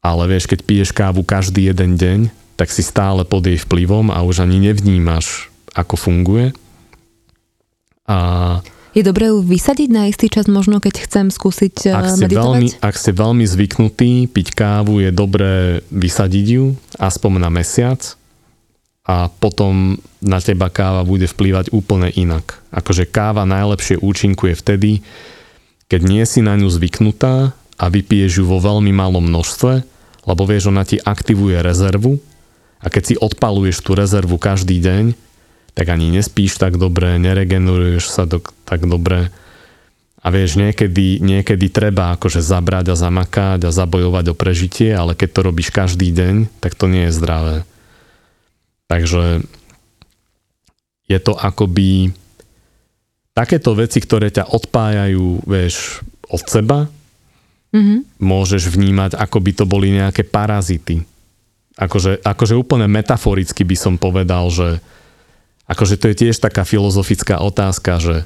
[0.01, 4.25] Ale vieš, keď piješ kávu každý jeden deň, tak si stále pod jej vplyvom a
[4.25, 6.57] už ani nevnímaš, ako funguje.
[8.09, 8.19] A
[8.97, 12.49] je dobré ju vysadiť na istý čas, možno keď chcem skúsiť ak ste meditovať?
[12.49, 18.01] Veľmi, ak ste veľmi zvyknutí piť kávu, je dobré vysadiť ju aspoň na mesiac
[19.05, 22.65] a potom na teba káva bude vplývať úplne inak.
[22.73, 25.05] Akože káva najlepšie účinkuje vtedy,
[25.93, 29.85] keď nie si na ňu zvyknutá a vypiješ ju vo veľmi malom množstve,
[30.27, 32.17] lebo vieš, ona ti aktivuje rezervu
[32.81, 35.26] a keď si odpaluješ tú rezervu každý deň,
[35.77, 39.29] tak ani nespíš tak dobre, neregeneruješ sa do, tak dobre.
[40.25, 45.29] A vieš, niekedy, niekedy treba akože zabrať a zamakať a zabojovať o prežitie, ale keď
[45.37, 47.57] to robíš každý deň, tak to nie je zdravé.
[48.89, 49.45] Takže
[51.07, 52.11] je to akoby
[53.37, 56.89] takéto veci, ktoré ťa odpájajú, vieš, od seba,
[57.71, 58.19] mm-hmm.
[58.19, 61.05] môžeš vnímať, ako by to boli nejaké parazity.
[61.77, 64.81] Akože, akože úplne metaforicky by som povedal, že
[65.67, 68.17] akože to je tiež taká filozofická otázka, že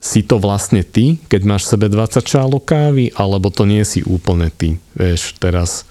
[0.00, 4.48] si to vlastne ty, keď máš sebe 20 šálok kávy, alebo to nie si úplne
[4.48, 5.84] ty, vieš, teraz.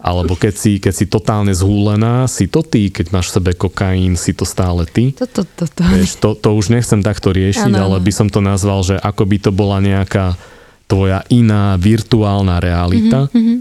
[0.00, 4.32] Alebo keď si, keď si totálne zhúlená, si to ty, keď máš sebe kokain, si
[4.32, 5.12] to stále ty.
[5.18, 5.82] To, to, to, to.
[5.84, 7.92] Vieš, to, to už nechcem takto riešiť, ano.
[7.92, 10.40] ale by som to nazval, že ako by to bola nejaká
[10.88, 13.28] tvoja iná virtuálna realita.
[13.28, 13.58] Mm-hmm.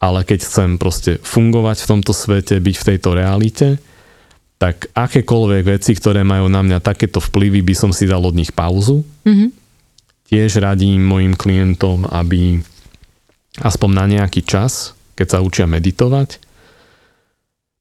[0.00, 3.76] Ale keď chcem proste fungovať v tomto svete, byť v tejto realite,
[4.60, 8.52] tak akékoľvek veci, ktoré majú na mňa takéto vplyvy, by som si dal od nich
[8.52, 9.00] pauzu.
[9.24, 9.50] Mm-hmm.
[10.28, 12.60] Tiež radím mojim klientom, aby
[13.56, 16.36] aspoň na nejaký čas, keď sa učia meditovať,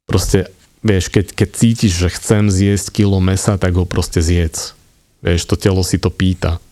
[0.08, 0.48] proste,
[0.80, 4.72] vieš, keď, keď cítiš, že chcem zjesť kilo mesa, tak ho proste zjedz.
[5.20, 6.64] Vieš, to telo si to pýta.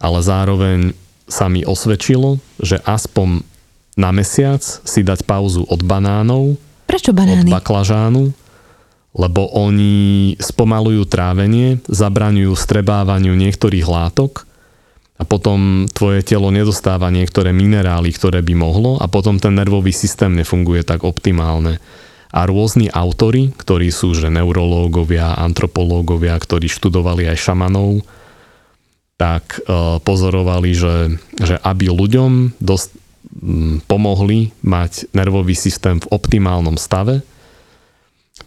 [0.00, 0.96] Ale zároveň
[1.28, 3.44] sa mi osvedčilo, že aspoň
[3.92, 6.56] na mesiac si dať pauzu od banánov,
[6.88, 7.52] Prečo banány?
[7.52, 8.32] od baklažánu,
[9.16, 14.44] lebo oni spomalujú trávenie, zabraňujú strebávaniu niektorých látok
[15.18, 20.36] a potom tvoje telo nedostáva niektoré minerály, ktoré by mohlo a potom ten nervový systém
[20.36, 21.82] nefunguje tak optimálne.
[22.28, 28.04] A rôzni autory, ktorí sú že neurológovia, antropológovia, ktorí študovali aj šamanov,
[29.18, 32.90] tak e, pozorovali, že, že aby ľuďom dosť,
[33.90, 37.24] pomohli mať nervový systém v optimálnom stave,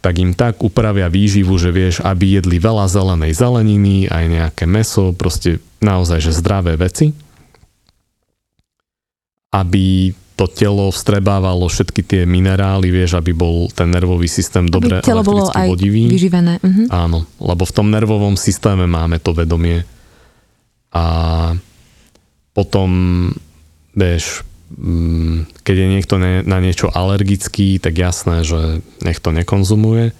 [0.02, 5.14] tak im tak upravia výživu, že vieš, aby jedli veľa zelenej zeleniny, aj nejaké meso,
[5.14, 7.14] proste naozaj, že zdravé veci.
[9.54, 14.94] Aby to telo vstrebávalo všetky tie minerály, vieš, aby bol ten nervový systém aby dobre
[15.06, 16.10] telo bolo aj vodivý.
[16.10, 16.58] vyživené.
[16.58, 16.90] Mhm.
[16.90, 19.86] Áno, lebo v tom nervovom systéme máme to vedomie.
[20.92, 21.04] A
[22.52, 22.90] potom,
[23.94, 24.42] vieš,
[25.62, 30.16] keď je niekto na niečo alergický, tak jasné, že nech to nekonzumuje.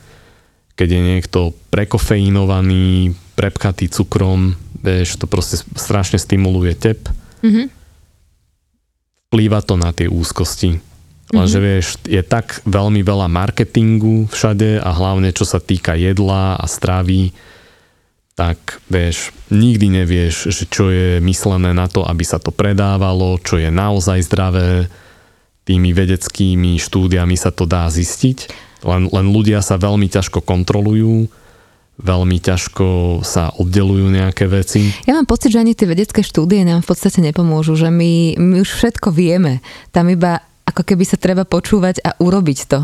[0.77, 1.41] Keď je niekto
[1.73, 7.09] prekofeinovaný, prepkatý cukrom, vieš, to proste strašne stimuluje tep.
[7.45, 7.67] Mm-hmm.
[9.31, 10.81] Vplýva to na tie úzkosti.
[11.33, 11.69] Lenže mm-hmm.
[11.73, 17.33] vieš, je tak veľmi veľa marketingu všade a hlavne čo sa týka jedla a stravy,
[18.33, 23.61] tak vieš, nikdy nevieš, že čo je myslené na to, aby sa to predávalo, čo
[23.61, 24.89] je naozaj zdravé.
[25.63, 28.51] Tými vedeckými štúdiami sa to dá zistiť.
[28.83, 31.31] Len, len ľudia sa veľmi ťažko kontrolujú,
[32.03, 34.91] veľmi ťažko sa oddelujú nejaké veci.
[35.07, 38.65] Ja mám pocit, že ani tie vedecké štúdie nám v podstate nepomôžu, že my, my
[38.65, 39.63] už všetko vieme.
[39.95, 42.81] Tam iba ako keby sa treba počúvať a urobiť to.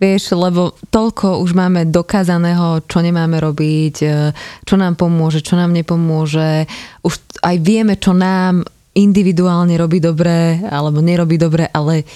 [0.00, 4.32] Vieš, lebo toľko už máme dokázaného, čo nemáme robiť, e,
[4.64, 6.64] čo nám pomôže, čo nám nepomôže.
[7.04, 8.64] Už aj vieme, čo nám
[8.96, 12.08] individuálne robí dobre, alebo nerobí dobre, ale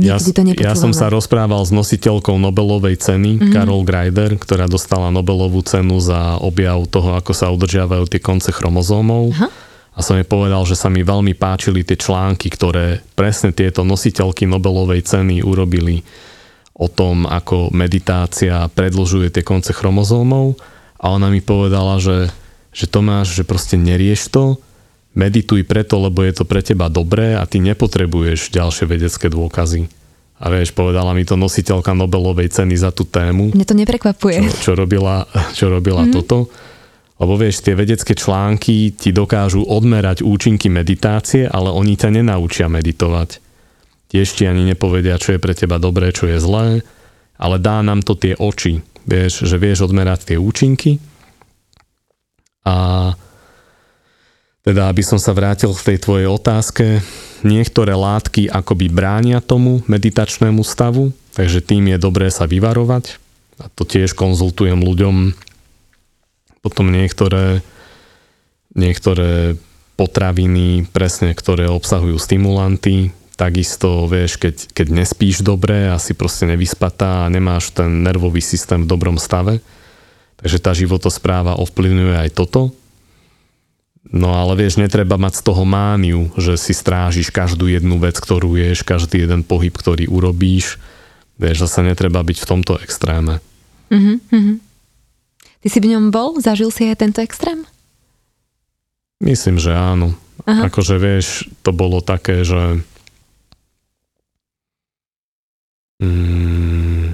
[0.00, 3.52] ja, to ja som sa rozprával s nositeľkou Nobelovej ceny, mm-hmm.
[3.52, 9.36] Carol Greider, ktorá dostala Nobelovú cenu za objav toho, ako sa udržiavajú tie konce chromozómov.
[9.36, 9.52] Aha.
[9.92, 14.48] A som jej povedal, že sa mi veľmi páčili tie články, ktoré presne tieto nositeľky
[14.48, 16.00] Nobelovej ceny urobili
[16.82, 20.58] o tom, ako meditácia predlžuje tie konce chromozómov
[20.98, 22.34] a ona mi povedala, že,
[22.74, 24.58] že Tomáš, že proste nerieš to,
[25.14, 29.86] medituj preto, lebo je to pre teba dobré a ty nepotrebuješ ďalšie vedecké dôkazy.
[30.42, 33.54] A vieš, povedala mi to nositeľka Nobelovej ceny za tú tému.
[33.54, 34.42] Mne to neprekvapuje.
[34.42, 35.22] Čo, čo robila,
[35.58, 36.16] čo robila mm-hmm.
[36.18, 36.50] toto.
[37.22, 43.38] Lebo vieš, tie vedecké články ti dokážu odmerať účinky meditácie, ale oni ťa nenaučia meditovať.
[44.12, 46.84] Tiež ti ani nepovedia, čo je pre teba dobré, čo je zlé,
[47.40, 48.84] ale dá nám to tie oči.
[49.08, 51.00] Vieš, že vieš odmerať tie účinky.
[52.62, 53.10] A
[54.62, 57.00] teda, aby som sa vrátil k tej tvojej otázke,
[57.42, 63.16] niektoré látky akoby bránia tomu meditačnému stavu, takže tým je dobré sa vyvarovať.
[63.58, 65.34] A to tiež konzultujem ľuďom,
[66.62, 67.64] potom niektoré,
[68.76, 69.58] niektoré
[69.98, 73.10] potraviny, presne, ktoré obsahujú stimulanty,
[73.42, 78.86] takisto, vieš, keď, keď nespíš dobre a si proste nevyspatá a nemáš ten nervový systém
[78.86, 79.58] v dobrom stave,
[80.38, 82.70] takže tá životospráva ovplyvňuje aj toto.
[84.06, 88.54] No ale vieš, netreba mať z toho mániu, že si strážiš každú jednu vec, ktorú
[88.54, 90.78] ješ, každý jeden pohyb, ktorý urobíš.
[91.42, 93.42] Vieš, zase netreba byť v tomto extréme.
[93.90, 94.56] Mm-hmm.
[95.62, 96.38] Ty si v ňom bol?
[96.38, 97.66] Zažil si aj tento extrém?
[99.22, 100.14] Myslím, že áno.
[100.46, 100.66] Aha.
[100.66, 102.82] Akože vieš, to bolo také, že
[106.02, 107.06] mm,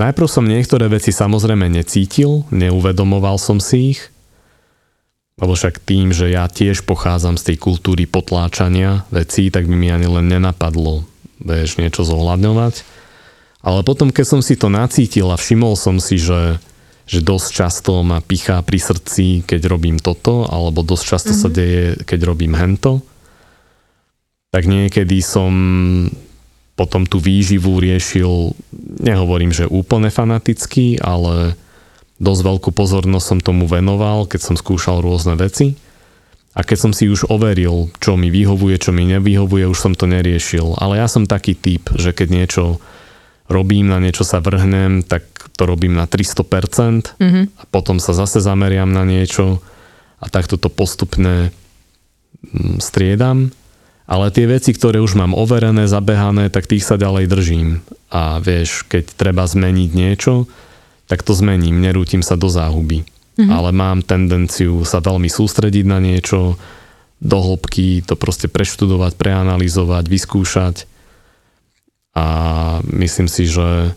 [0.00, 4.00] najprv som niektoré veci samozrejme necítil, neuvedomoval som si ich,
[5.40, 9.88] lebo však tým, že ja tiež pochádzam z tej kultúry potláčania vecí, tak by mi
[9.88, 11.08] ani len nenapadlo,
[11.40, 12.84] vieš, niečo zohľadňovať.
[13.62, 16.58] Ale potom, keď som si to nacítil a všimol som si, že,
[17.06, 21.44] že dosť často ma pichá pri srdci, keď robím toto, alebo dosť často mm-hmm.
[21.46, 21.56] sa mhm.
[21.56, 23.00] deje, keď robím hento,
[24.52, 25.52] tak niekedy som
[26.72, 28.56] potom tú výživu riešil,
[29.04, 31.54] nehovorím, že úplne fanaticky, ale
[32.16, 35.76] dosť veľkú pozornosť som tomu venoval, keď som skúšal rôzne veci.
[36.52, 40.04] A keď som si už overil, čo mi vyhovuje, čo mi nevyhovuje, už som to
[40.04, 40.76] neriešil.
[40.76, 42.64] Ale ja som taký typ, že keď niečo
[43.48, 45.24] robím, na niečo sa vrhnem, tak
[45.56, 47.44] to robím na 300% mm-hmm.
[47.56, 49.60] a potom sa zase zameriam na niečo
[50.20, 51.52] a takto to postupne
[52.44, 53.52] mm, striedam.
[54.06, 57.68] Ale tie veci, ktoré už mám overené, zabehané, tak tých sa ďalej držím.
[58.10, 60.50] A vieš, keď treba zmeniť niečo,
[61.06, 63.06] tak to zmením, nerútim sa do záhuby.
[63.06, 63.48] Mm-hmm.
[63.48, 66.60] Ale mám tendenciu sa veľmi sústrediť na niečo,
[67.22, 70.76] do hĺbky to proste preštudovať, preanalizovať, vyskúšať
[72.18, 72.26] a
[72.90, 73.94] myslím si, že,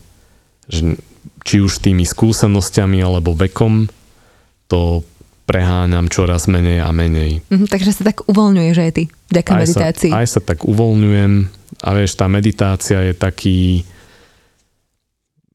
[0.69, 0.95] že
[1.41, 3.89] či už tými skúsenosťami alebo vekom
[4.69, 5.01] to
[5.45, 7.45] preháňam čoraz menej a menej.
[7.53, 10.11] Mm, takže sa tak uvoľňuješ aj ty, vďaka aj meditácii.
[10.11, 11.31] Sa, aj sa tak uvoľňujem
[11.85, 13.59] a vieš, tá meditácia je taký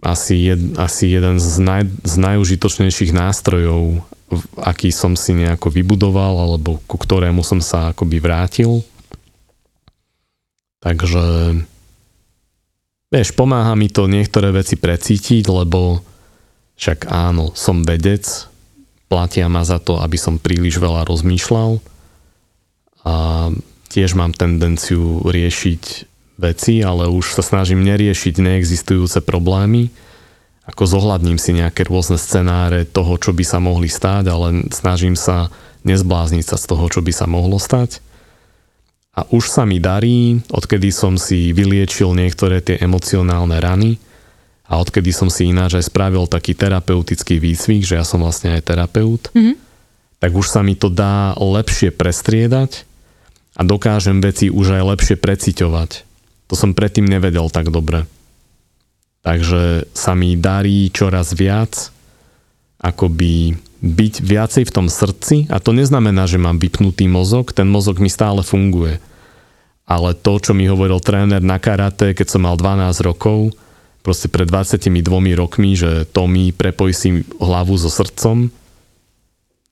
[0.00, 4.00] asi, jed, asi jeden z, naj, z najužitočnejších nástrojov,
[4.62, 8.80] aký som si nejako vybudoval alebo ku ktorému som sa akoby vrátil.
[10.80, 11.22] Takže
[13.10, 15.98] Vieš, pomáha mi to niektoré veci precítiť, lebo
[16.78, 18.22] však áno, som vedec,
[19.10, 21.82] platia ma za to, aby som príliš veľa rozmýšľal
[23.02, 23.14] a
[23.90, 25.82] tiež mám tendenciu riešiť
[26.38, 29.90] veci, ale už sa snažím neriešiť neexistujúce problémy,
[30.70, 35.50] ako zohľadním si nejaké rôzne scenáre toho, čo by sa mohli stáť, ale snažím sa
[35.82, 37.98] nezblázniť sa z toho, čo by sa mohlo stať.
[39.10, 43.98] A už sa mi darí, odkedy som si vyliečil niektoré tie emocionálne rany
[44.70, 48.70] a odkedy som si ináč aj spravil taký terapeutický výcvik, že ja som vlastne aj
[48.70, 49.58] terapeut, mm-hmm.
[50.22, 52.86] tak už sa mi to dá lepšie prestriedať
[53.58, 55.90] a dokážem veci už aj lepšie preciťovať.
[56.46, 58.06] To som predtým nevedel tak dobre.
[59.26, 61.90] Takže sa mi darí čoraz viac
[62.80, 68.00] akoby byť viacej v tom srdci a to neznamená, že mám vypnutý mozog, ten mozog
[68.00, 69.02] mi stále funguje.
[69.84, 73.50] Ale to, čo mi hovoril tréner na karate, keď som mal 12 rokov,
[74.00, 74.88] proste pred 22
[75.36, 77.08] rokmi, že to mi prepojí si
[77.40, 78.48] hlavu so srdcom,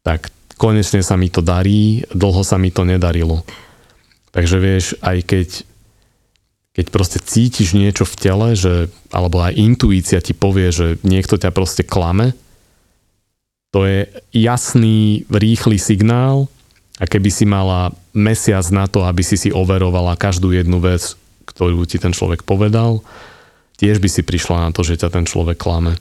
[0.05, 3.47] tak konečne sa mi to darí, dlho sa mi to nedarilo.
[4.33, 5.49] Takže vieš, aj keď
[6.79, 11.51] keď proste cítiš niečo v tele, že, alebo aj intuícia ti povie, že niekto ťa
[11.51, 12.39] proste klame,
[13.75, 16.47] to je jasný, rýchly signál
[17.03, 21.19] a keby si mala mesiac na to, aby si si overovala každú jednu vec,
[21.51, 23.03] ktorú ti ten človek povedal,
[23.79, 25.97] tiež by si prišla na to, že ťa ten človek klame.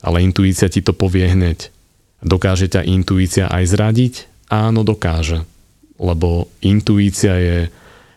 [0.00, 1.74] Ale intuícia ti to povie hneď.
[2.22, 4.14] Dokáže ťa intuícia aj zradiť?
[4.48, 5.42] Áno, dokáže.
[5.98, 7.58] Lebo intuícia je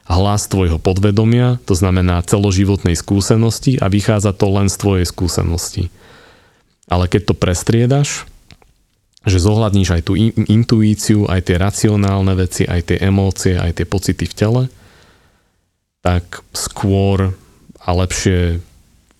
[0.06, 5.84] hlas tvojho podvedomia, to znamená celoživotnej skúsenosti a vychádza to len z tvojej skúsenosti.
[6.92, 8.28] Ale keď to prestriedaš,
[9.22, 14.26] že zohľadníš aj tú intuíciu, aj tie racionálne veci, aj tie emócie, aj tie pocity
[14.26, 14.64] v tele,
[16.02, 17.38] tak skôr
[17.78, 18.58] a lepšie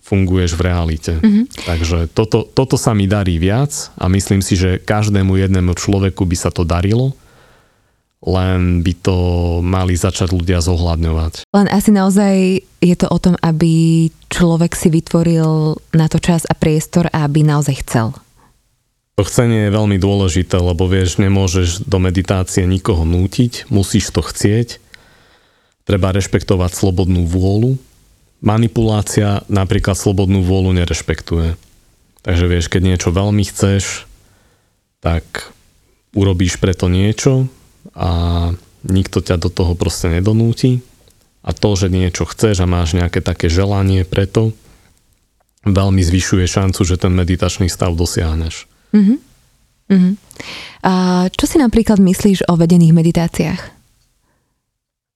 [0.02, 1.12] funguješ v realite.
[1.16, 1.44] Mm-hmm.
[1.62, 6.36] Takže toto, toto sa mi darí viac a myslím si, že každému jednému človeku by
[6.36, 7.14] sa to darilo,
[8.22, 9.16] len by to
[9.62, 11.46] mali začať ľudia zohľadňovať.
[11.54, 12.34] Len asi naozaj
[12.82, 17.46] je to o tom, aby človek si vytvoril na to čas a priestor a aby
[17.46, 18.14] naozaj chcel.
[19.20, 24.80] To chcenie je veľmi dôležité, lebo vieš, nemôžeš do meditácie nikoho nútiť, musíš to chcieť.
[25.84, 27.76] Treba rešpektovať slobodnú vôľu.
[28.42, 31.54] Manipulácia napríklad slobodnú vôľu nerešpektuje.
[32.26, 34.10] Takže vieš, keď niečo veľmi chceš,
[34.98, 35.54] tak
[36.14, 37.46] urobíš preto niečo
[37.94, 38.10] a
[38.86, 40.82] nikto ťa do toho proste nedonúti.
[41.42, 44.54] A to, že niečo chceš a máš nejaké také želanie preto,
[45.66, 48.66] veľmi zvyšuje šancu, že ten meditačný stav dosiahneš.
[48.94, 49.18] Uh-huh.
[49.90, 50.14] Uh-huh.
[50.82, 50.92] A
[51.30, 53.62] čo si napríklad myslíš o vedených meditáciách?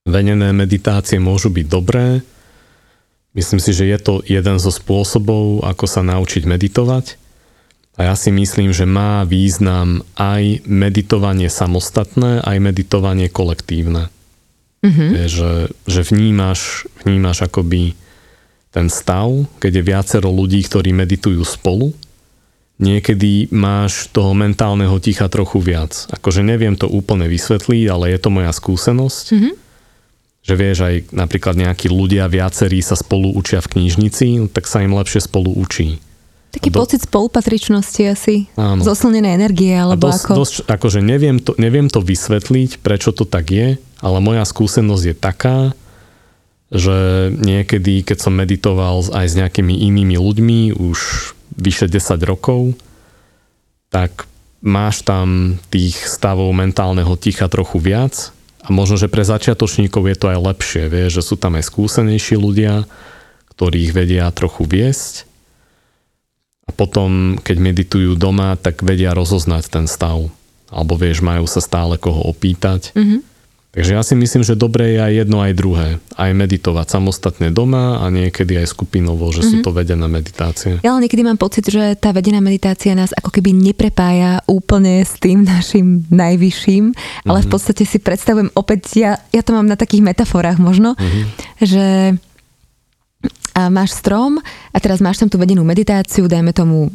[0.06, 2.22] Vedené meditácie môžu byť dobré.
[3.36, 7.20] Myslím si, že je to jeden zo spôsobov, ako sa naučiť meditovať.
[8.00, 14.08] A ja si myslím, že má význam aj meditovanie samostatné, aj meditovanie kolektívne.
[14.80, 15.08] Uh-huh.
[15.20, 15.52] Je, že,
[15.84, 17.96] že vnímaš, vnímaš akoby
[18.72, 19.28] ten stav,
[19.60, 21.92] keď je viacero ľudí, ktorí meditujú spolu
[22.76, 26.08] niekedy máš toho mentálneho ticha trochu viac.
[26.12, 29.24] Akože neviem to úplne vysvetliť, ale je to moja skúsenosť.
[29.32, 29.54] Mm-hmm.
[30.46, 34.94] Že vieš, aj napríklad nejakí ľudia viacerí sa spolu učia v knižnici, tak sa im
[34.94, 35.98] lepšie spolu učí.
[36.54, 36.78] Taký do...
[36.78, 38.46] pocit spolupatričnosti asi.
[38.54, 38.80] Áno.
[38.80, 40.32] Zosilnené energie, alebo dosť, ako...
[40.38, 45.16] Dosť, akože neviem to, neviem to vysvetliť, prečo to tak je, ale moja skúsenosť je
[45.18, 45.58] taká,
[46.70, 50.98] že niekedy, keď som meditoval aj s nejakými inými ľuďmi, už
[51.58, 52.78] vyše 10 rokov,
[53.90, 54.26] tak
[54.64, 58.34] máš tam tých stavov mentálneho ticha trochu viac
[58.66, 62.34] a možno, že pre začiatočníkov je to aj lepšie, vie, že sú tam aj skúsenejší
[62.34, 62.82] ľudia,
[63.54, 65.30] ktorých vedia trochu viesť
[66.66, 70.26] a potom, keď meditujú doma, tak vedia rozoznať ten stav.
[70.66, 72.90] Alebo vieš, majú sa stále koho opýtať.
[72.98, 73.35] Mm-hmm
[73.76, 76.00] Takže ja si myslím, že dobre je aj jedno, aj druhé.
[76.16, 79.52] Aj meditovať samostatne doma a niekedy aj skupinovo, že mm-hmm.
[79.52, 79.64] sú mhm.
[79.68, 80.72] to vedené meditácie.
[80.80, 85.20] Ja ale niekedy mám pocit, že tá vedená meditácia nás ako keby neprepája úplne s
[85.20, 87.28] tým našim najvyšším, mm-hmm.
[87.28, 87.52] ale v mhm.
[87.52, 91.24] podstate si predstavujem opäť, ja, ja to mám na takých metaforách možno, mm-hmm.
[91.60, 91.86] že
[93.56, 94.36] a máš strom
[94.72, 96.92] a teraz máš tam tú vedenú meditáciu, dajme tomu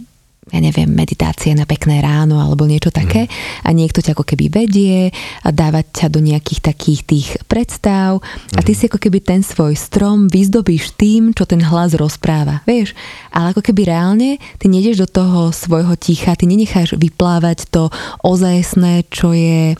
[0.49, 3.33] ja neviem, meditácie na pekné ráno alebo niečo také mm.
[3.61, 5.13] a niekto ťa ako keby vedie
[5.45, 8.25] a dávať ťa do nejakých takých tých predstav
[8.57, 8.77] a ty mm.
[8.81, 12.97] si ako keby ten svoj strom vyzdobíš tým, čo ten hlas rozpráva, vieš?
[13.29, 17.93] Ale ako keby reálne ty nejdeš do toho svojho ticha, ty nenecháš vyplávať to
[18.25, 19.77] ozajstné, čo je,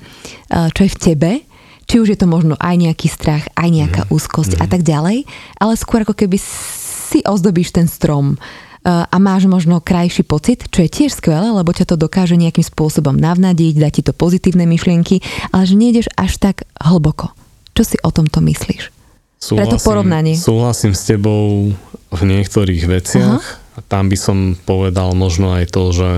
[0.78, 1.32] čo je v tebe,
[1.90, 4.10] či už je to možno aj nejaký strach, aj nejaká mm.
[4.14, 4.62] úzkosť mm.
[4.62, 5.26] a tak ďalej,
[5.58, 8.38] ale skôr ako keby si ozdobíš ten strom
[8.82, 13.14] a máš možno krajší pocit, čo je tiež skvelé, lebo ťa to dokáže nejakým spôsobom
[13.14, 15.22] navnadiť, dať ti to pozitívne myšlienky,
[15.54, 17.30] ale že nejdeš až tak hlboko.
[17.78, 18.90] Čo si o tomto myslíš?
[19.38, 20.34] Súhlasím, Preto porovnanie.
[20.38, 21.74] Súhlasím s tebou
[22.10, 23.78] v niektorých veciach Aha.
[23.78, 26.10] a tam by som povedal možno aj to, že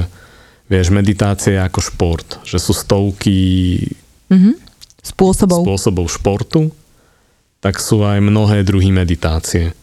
[0.72, 3.36] vieš, meditácia je ako šport, že sú stovky
[4.32, 4.56] mhm.
[5.04, 5.68] spôsobov.
[5.68, 6.72] spôsobov športu,
[7.60, 9.76] tak sú aj mnohé druhy meditácie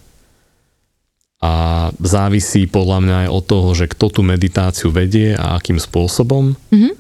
[1.41, 6.53] a závisí podľa mňa aj od toho, že kto tú meditáciu vedie a akým spôsobom.
[6.69, 6.93] Mm-hmm.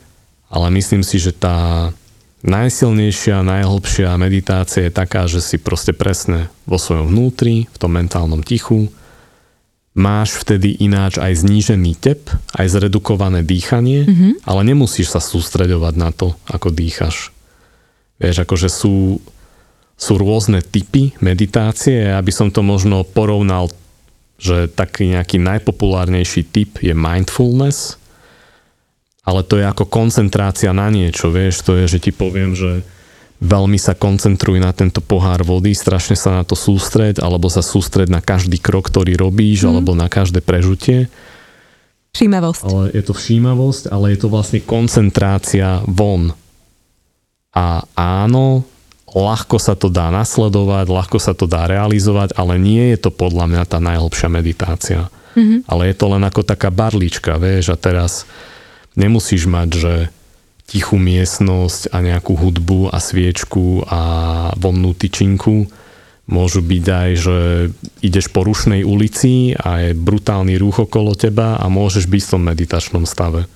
[0.50, 1.92] Ale myslím si, že tá
[2.40, 8.40] najsilnejšia, najhlbšia meditácia je taká, že si proste presne vo svojom vnútri, v tom mentálnom
[8.40, 8.88] tichu,
[9.92, 14.32] máš vtedy ináč aj znížený tep, aj zredukované dýchanie, mm-hmm.
[14.48, 17.34] ale nemusíš sa sústreďovať na to, ako dýchaš.
[18.16, 19.20] Vieš, akože sú,
[20.00, 23.68] sú rôzne typy meditácie, aby som to možno porovnal
[24.40, 28.00] že taký nejaký najpopulárnejší typ je mindfulness,
[29.20, 32.80] ale to je ako koncentrácia na niečo, vieš, to je, že ti poviem, že
[33.40, 38.12] veľmi sa koncentruj na tento pohár vody, strašne sa na to sústreď, alebo sa sústreď
[38.12, 39.68] na každý krok, ktorý robíš, mm.
[39.68, 41.08] alebo na každé prežutie.
[42.16, 42.62] Všímavosť.
[42.64, 46.36] Ale je to všímavosť, ale je to vlastne koncentrácia von.
[47.54, 48.66] A áno,
[49.14, 53.50] ľahko sa to dá nasledovať, ľahko sa to dá realizovať, ale nie je to podľa
[53.50, 55.00] mňa tá najhlbšia meditácia.
[55.34, 55.66] Mm-hmm.
[55.66, 58.26] Ale je to len ako taká barlička, vieš, a teraz
[58.94, 59.94] nemusíš mať, že
[60.70, 64.00] tichú miestnosť a nejakú hudbu a sviečku a
[64.54, 65.66] vonnú tyčinku.
[66.30, 67.38] Môžu byť aj, že
[68.06, 72.42] ideš po rušnej ulici a je brutálny rúch okolo teba a môžeš byť v tom
[72.46, 73.50] meditačnom stave.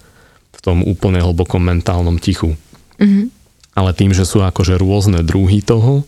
[0.50, 2.58] V tom úplne hlbokom mentálnom tichu.
[2.98, 3.43] Mm-hmm
[3.74, 6.06] ale tým, že sú akože rôzne druhy toho,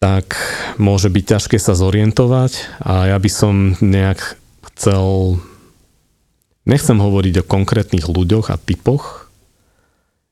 [0.00, 0.32] tak
[0.80, 4.40] môže byť ťažké sa zorientovať a ja by som nejak
[4.72, 5.36] chcel,
[6.64, 9.28] nechcem hovoriť o konkrétnych ľuďoch a typoch,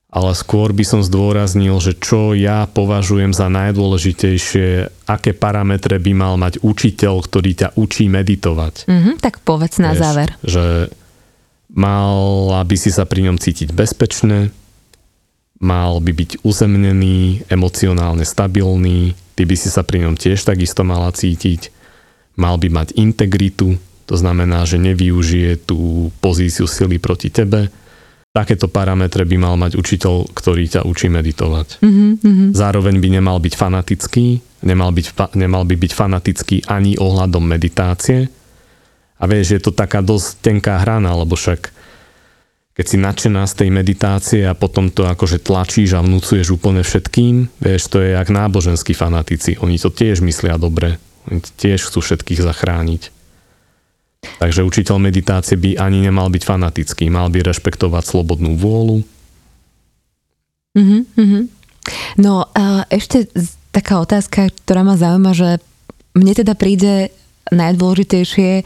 [0.09, 6.35] ale skôr by som zdôraznil, že čo ja považujem za najdôležitejšie, aké parametre by mal
[6.41, 8.89] mať učiteľ, ktorý ťa učí meditovať.
[8.89, 10.29] Mm-hmm, tak povedz na Vieš, záver.
[10.41, 10.65] Že
[11.77, 14.49] mala by si sa pri ňom cítiť bezpečne,
[15.59, 21.11] mal by byť uzemnený, emocionálne stabilný, ty by si sa pri ňom tiež takisto mala
[21.11, 21.75] cítiť,
[22.39, 23.75] mal by mať integritu,
[24.07, 27.69] to znamená, že nevyužije tú pozíciu sily proti tebe,
[28.31, 31.83] takéto parametre by mal mať učiteľ, ktorý ťa učí meditovať.
[31.83, 32.55] Mm-hmm.
[32.55, 34.27] Zároveň by nemal byť fanatický,
[34.63, 38.31] nemal, byť, nemal by byť fanatický ani ohľadom meditácie.
[39.19, 41.75] A vieš, je to taká dosť tenká hrana, lebo však
[42.79, 47.51] keď si nadšená z tej meditácie a potom to akože tlačíš a vnúcuješ úplne všetkým,
[47.59, 49.59] vieš, to je jak náboženskí fanatici.
[49.59, 51.03] Oni to tiež myslia dobre.
[51.26, 53.11] Oni tiež chcú všetkých zachrániť.
[54.39, 59.03] Takže učiteľ meditácie by ani nemal byť fanatický, mal by rešpektovať slobodnú vôľu.
[60.79, 61.43] Mm-hmm.
[62.22, 63.26] No a ešte
[63.74, 65.59] taká otázka, ktorá ma zaujíma, že
[66.14, 67.11] mne teda príde
[67.51, 68.62] najdôležitejšie,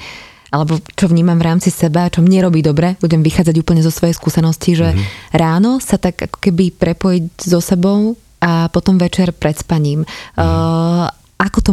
[0.53, 4.12] alebo čo vnímam v rámci seba, čo mne robí dobre, budem vychádzať úplne zo svojej
[4.12, 5.32] skúsenosti, že mm-hmm.
[5.32, 10.05] ráno sa tak ako keby prepojiť so sebou a potom večer pred spaním.
[10.34, 10.44] Mm.
[10.44, 11.09] Uh,
[11.40, 11.72] ako to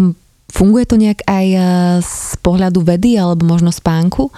[0.49, 1.61] Funguje to nejak aj e,
[2.01, 4.34] z pohľadu vedy alebo možno spánku?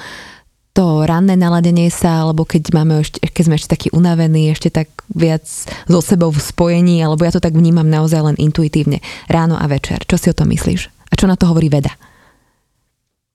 [0.72, 4.88] To ranné naladenie sa, alebo keď, máme ešte, keď sme ešte takí unavení, ešte tak
[5.12, 5.44] viac
[5.88, 10.04] so sebou v spojení, alebo ja to tak vnímam naozaj len intuitívne, ráno a večer.
[10.08, 11.12] Čo si o tom myslíš?
[11.12, 11.92] A čo na to hovorí veda?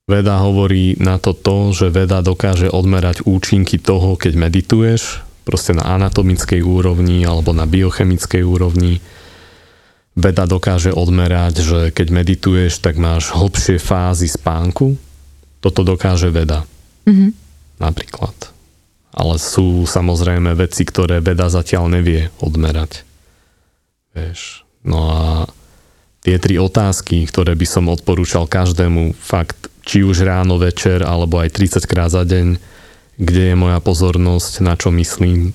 [0.07, 5.83] Veda hovorí na to to, že veda dokáže odmerať účinky toho, keď medituješ, proste na
[5.99, 9.03] anatomickej úrovni alebo na biochemickej úrovni
[10.17, 14.97] Veda dokáže odmerať, že keď medituješ, tak máš hlbšie fázy spánku.
[15.61, 16.65] Toto dokáže veda.
[17.05, 17.31] Mm-hmm.
[17.85, 18.33] Napríklad.
[19.13, 23.05] Ale sú samozrejme veci, ktoré veda zatiaľ nevie odmerať.
[24.17, 24.65] Vieš.
[24.89, 25.21] No a
[26.27, 31.55] tie tri otázky, ktoré by som odporúčal každému, fakt, či už ráno, večer, alebo aj
[31.55, 32.59] 30 krát za deň,
[33.15, 35.55] kde je moja pozornosť, na čo myslím,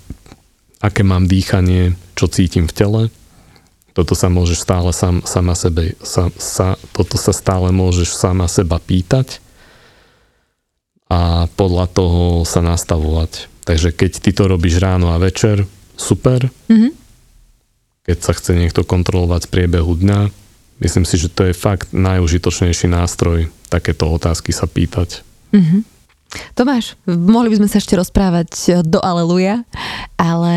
[0.80, 3.03] aké mám dýchanie, čo cítim v tele,
[3.91, 8.80] toto sa môžeš stále sam, sama sebe, sa, sa, toto sa stále môžeš sama seba
[8.80, 9.43] pýtať
[11.11, 13.51] a podľa toho sa nastavovať.
[13.67, 15.67] Takže keď ty to robíš ráno a večer,
[15.99, 16.47] super.
[16.72, 16.91] Mm-hmm.
[18.07, 20.41] Keď sa chce niekto kontrolovať z priebehu dňa,
[20.82, 25.24] myslím si, že to je fakt najužitočnejší nástroj takéto otázky sa pýtať.
[25.54, 25.82] Mm-hmm.
[26.56, 29.68] Tomáš, mohli by sme sa ešte rozprávať do aleluja,
[30.16, 30.56] ale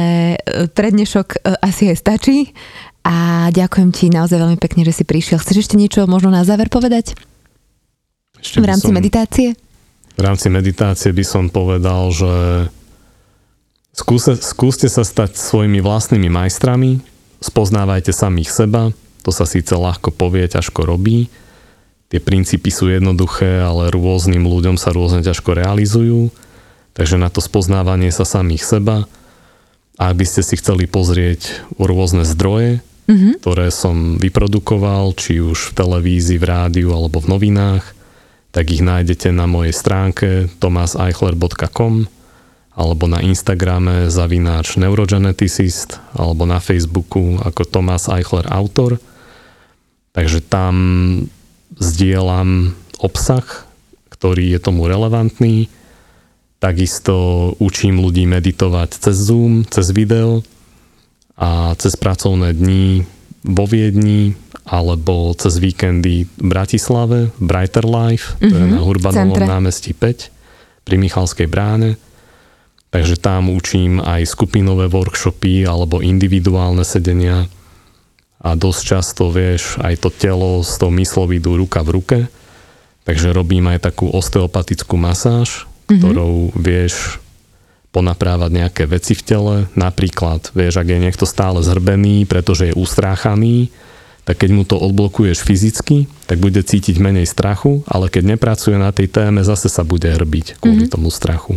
[0.71, 2.55] prednešok asi aj stačí
[3.03, 5.43] a ďakujem ti naozaj veľmi pekne, že si prišiel.
[5.43, 7.19] Chceš ešte niečo možno na záver povedať?
[8.39, 9.59] Ešte v rámci som, meditácie?
[10.15, 12.33] V rámci meditácie by som povedal, že
[13.91, 17.03] skúse, skúste sa stať svojimi vlastnými majstrami,
[17.43, 18.95] spoznávajte samých seba,
[19.25, 21.33] to sa síce ľahko povie, ťažko robí.
[22.13, 26.29] Tie princípy sú jednoduché, ale rôznym ľuďom sa rôzne ťažko realizujú.
[26.93, 29.09] Takže na to spoznávanie sa samých seba.
[29.97, 33.41] A ak by ste si chceli pozrieť rôzne zdroje, mm-hmm.
[33.41, 37.85] ktoré som vyprodukoval, či už v televízii, v rádiu alebo v novinách,
[38.55, 42.07] tak ich nájdete na mojej stránke tomaseichler.com
[42.75, 48.99] alebo na Instagrame zavináč neurogeneticist alebo na Facebooku ako Tomas Eichler autor.
[50.15, 50.75] Takže tam
[51.75, 53.67] zdieľam obsah,
[54.15, 55.67] ktorý je tomu relevantný.
[56.63, 60.47] Takisto učím ľudí meditovať cez Zoom, cez video
[61.35, 63.05] a cez pracovné dni
[63.43, 69.45] vo Viedni alebo cez víkendy v Bratislave, Brighter Life, mm-hmm, to je mhm, na Hurbanovom
[69.45, 72.01] námestí 5 pri Michalskej bráne.
[72.89, 77.51] Takže tam učím aj skupinové workshopy alebo individuálne sedenia
[78.45, 82.19] a dosť často, vieš, aj to telo s tou myslou idú ruka v ruke.
[83.09, 85.97] Takže robím aj takú osteopatickú masáž, mm-hmm.
[85.97, 87.25] ktorou vieš
[87.89, 89.57] ponaprávať nejaké veci v tele.
[89.73, 93.73] Napríklad, vieš, ak je niekto stále zhrbený, pretože je ustráchaný,
[94.29, 98.93] tak keď mu to odblokuješ fyzicky, tak bude cítiť menej strachu, ale keď nepracuje na
[98.93, 100.93] tej téme, zase sa bude hrbiť kvôli mm-hmm.
[100.93, 101.57] tomu strachu.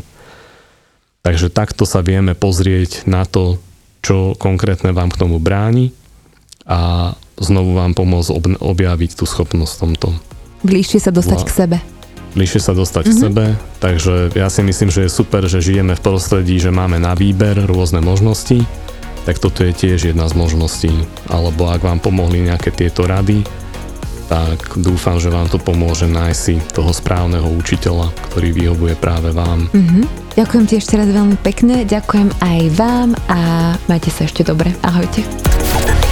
[1.24, 3.60] Takže takto sa vieme pozrieť na to,
[4.00, 5.92] čo konkrétne vám k tomu bráni
[6.68, 10.08] a znovu vám pomôcť ob- objaviť tú schopnosť v tomto.
[10.68, 11.78] Bližšie sa dostať Vla- k sebe.
[12.36, 13.16] Bližšie sa dostať mm-hmm.
[13.16, 13.24] k mhm.
[13.26, 13.46] sebe,
[13.82, 17.66] takže ja si myslím, že je super, že žijeme v prostredí, že máme na výber
[17.66, 18.62] rôzne možnosti,
[19.26, 20.94] tak toto je tiež jedna z možností.
[21.28, 23.44] Alebo ak vám pomohli nejaké tieto rady,
[24.28, 29.72] tak dúfam, že vám to pomôže nájsť si toho správneho učiteľa, ktorý vyhovuje práve vám.
[29.72, 30.04] Mm-hmm.
[30.36, 33.40] Ďakujem ti ešte raz veľmi pekne, ďakujem aj vám a
[33.88, 34.76] majte sa ešte dobre.
[34.84, 36.07] Ahojte.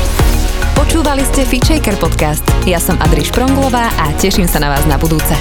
[0.86, 2.46] Počúvali ste Feature podcast.
[2.70, 5.34] Ja som Adriš Pronglová a teším sa na vás na budúce.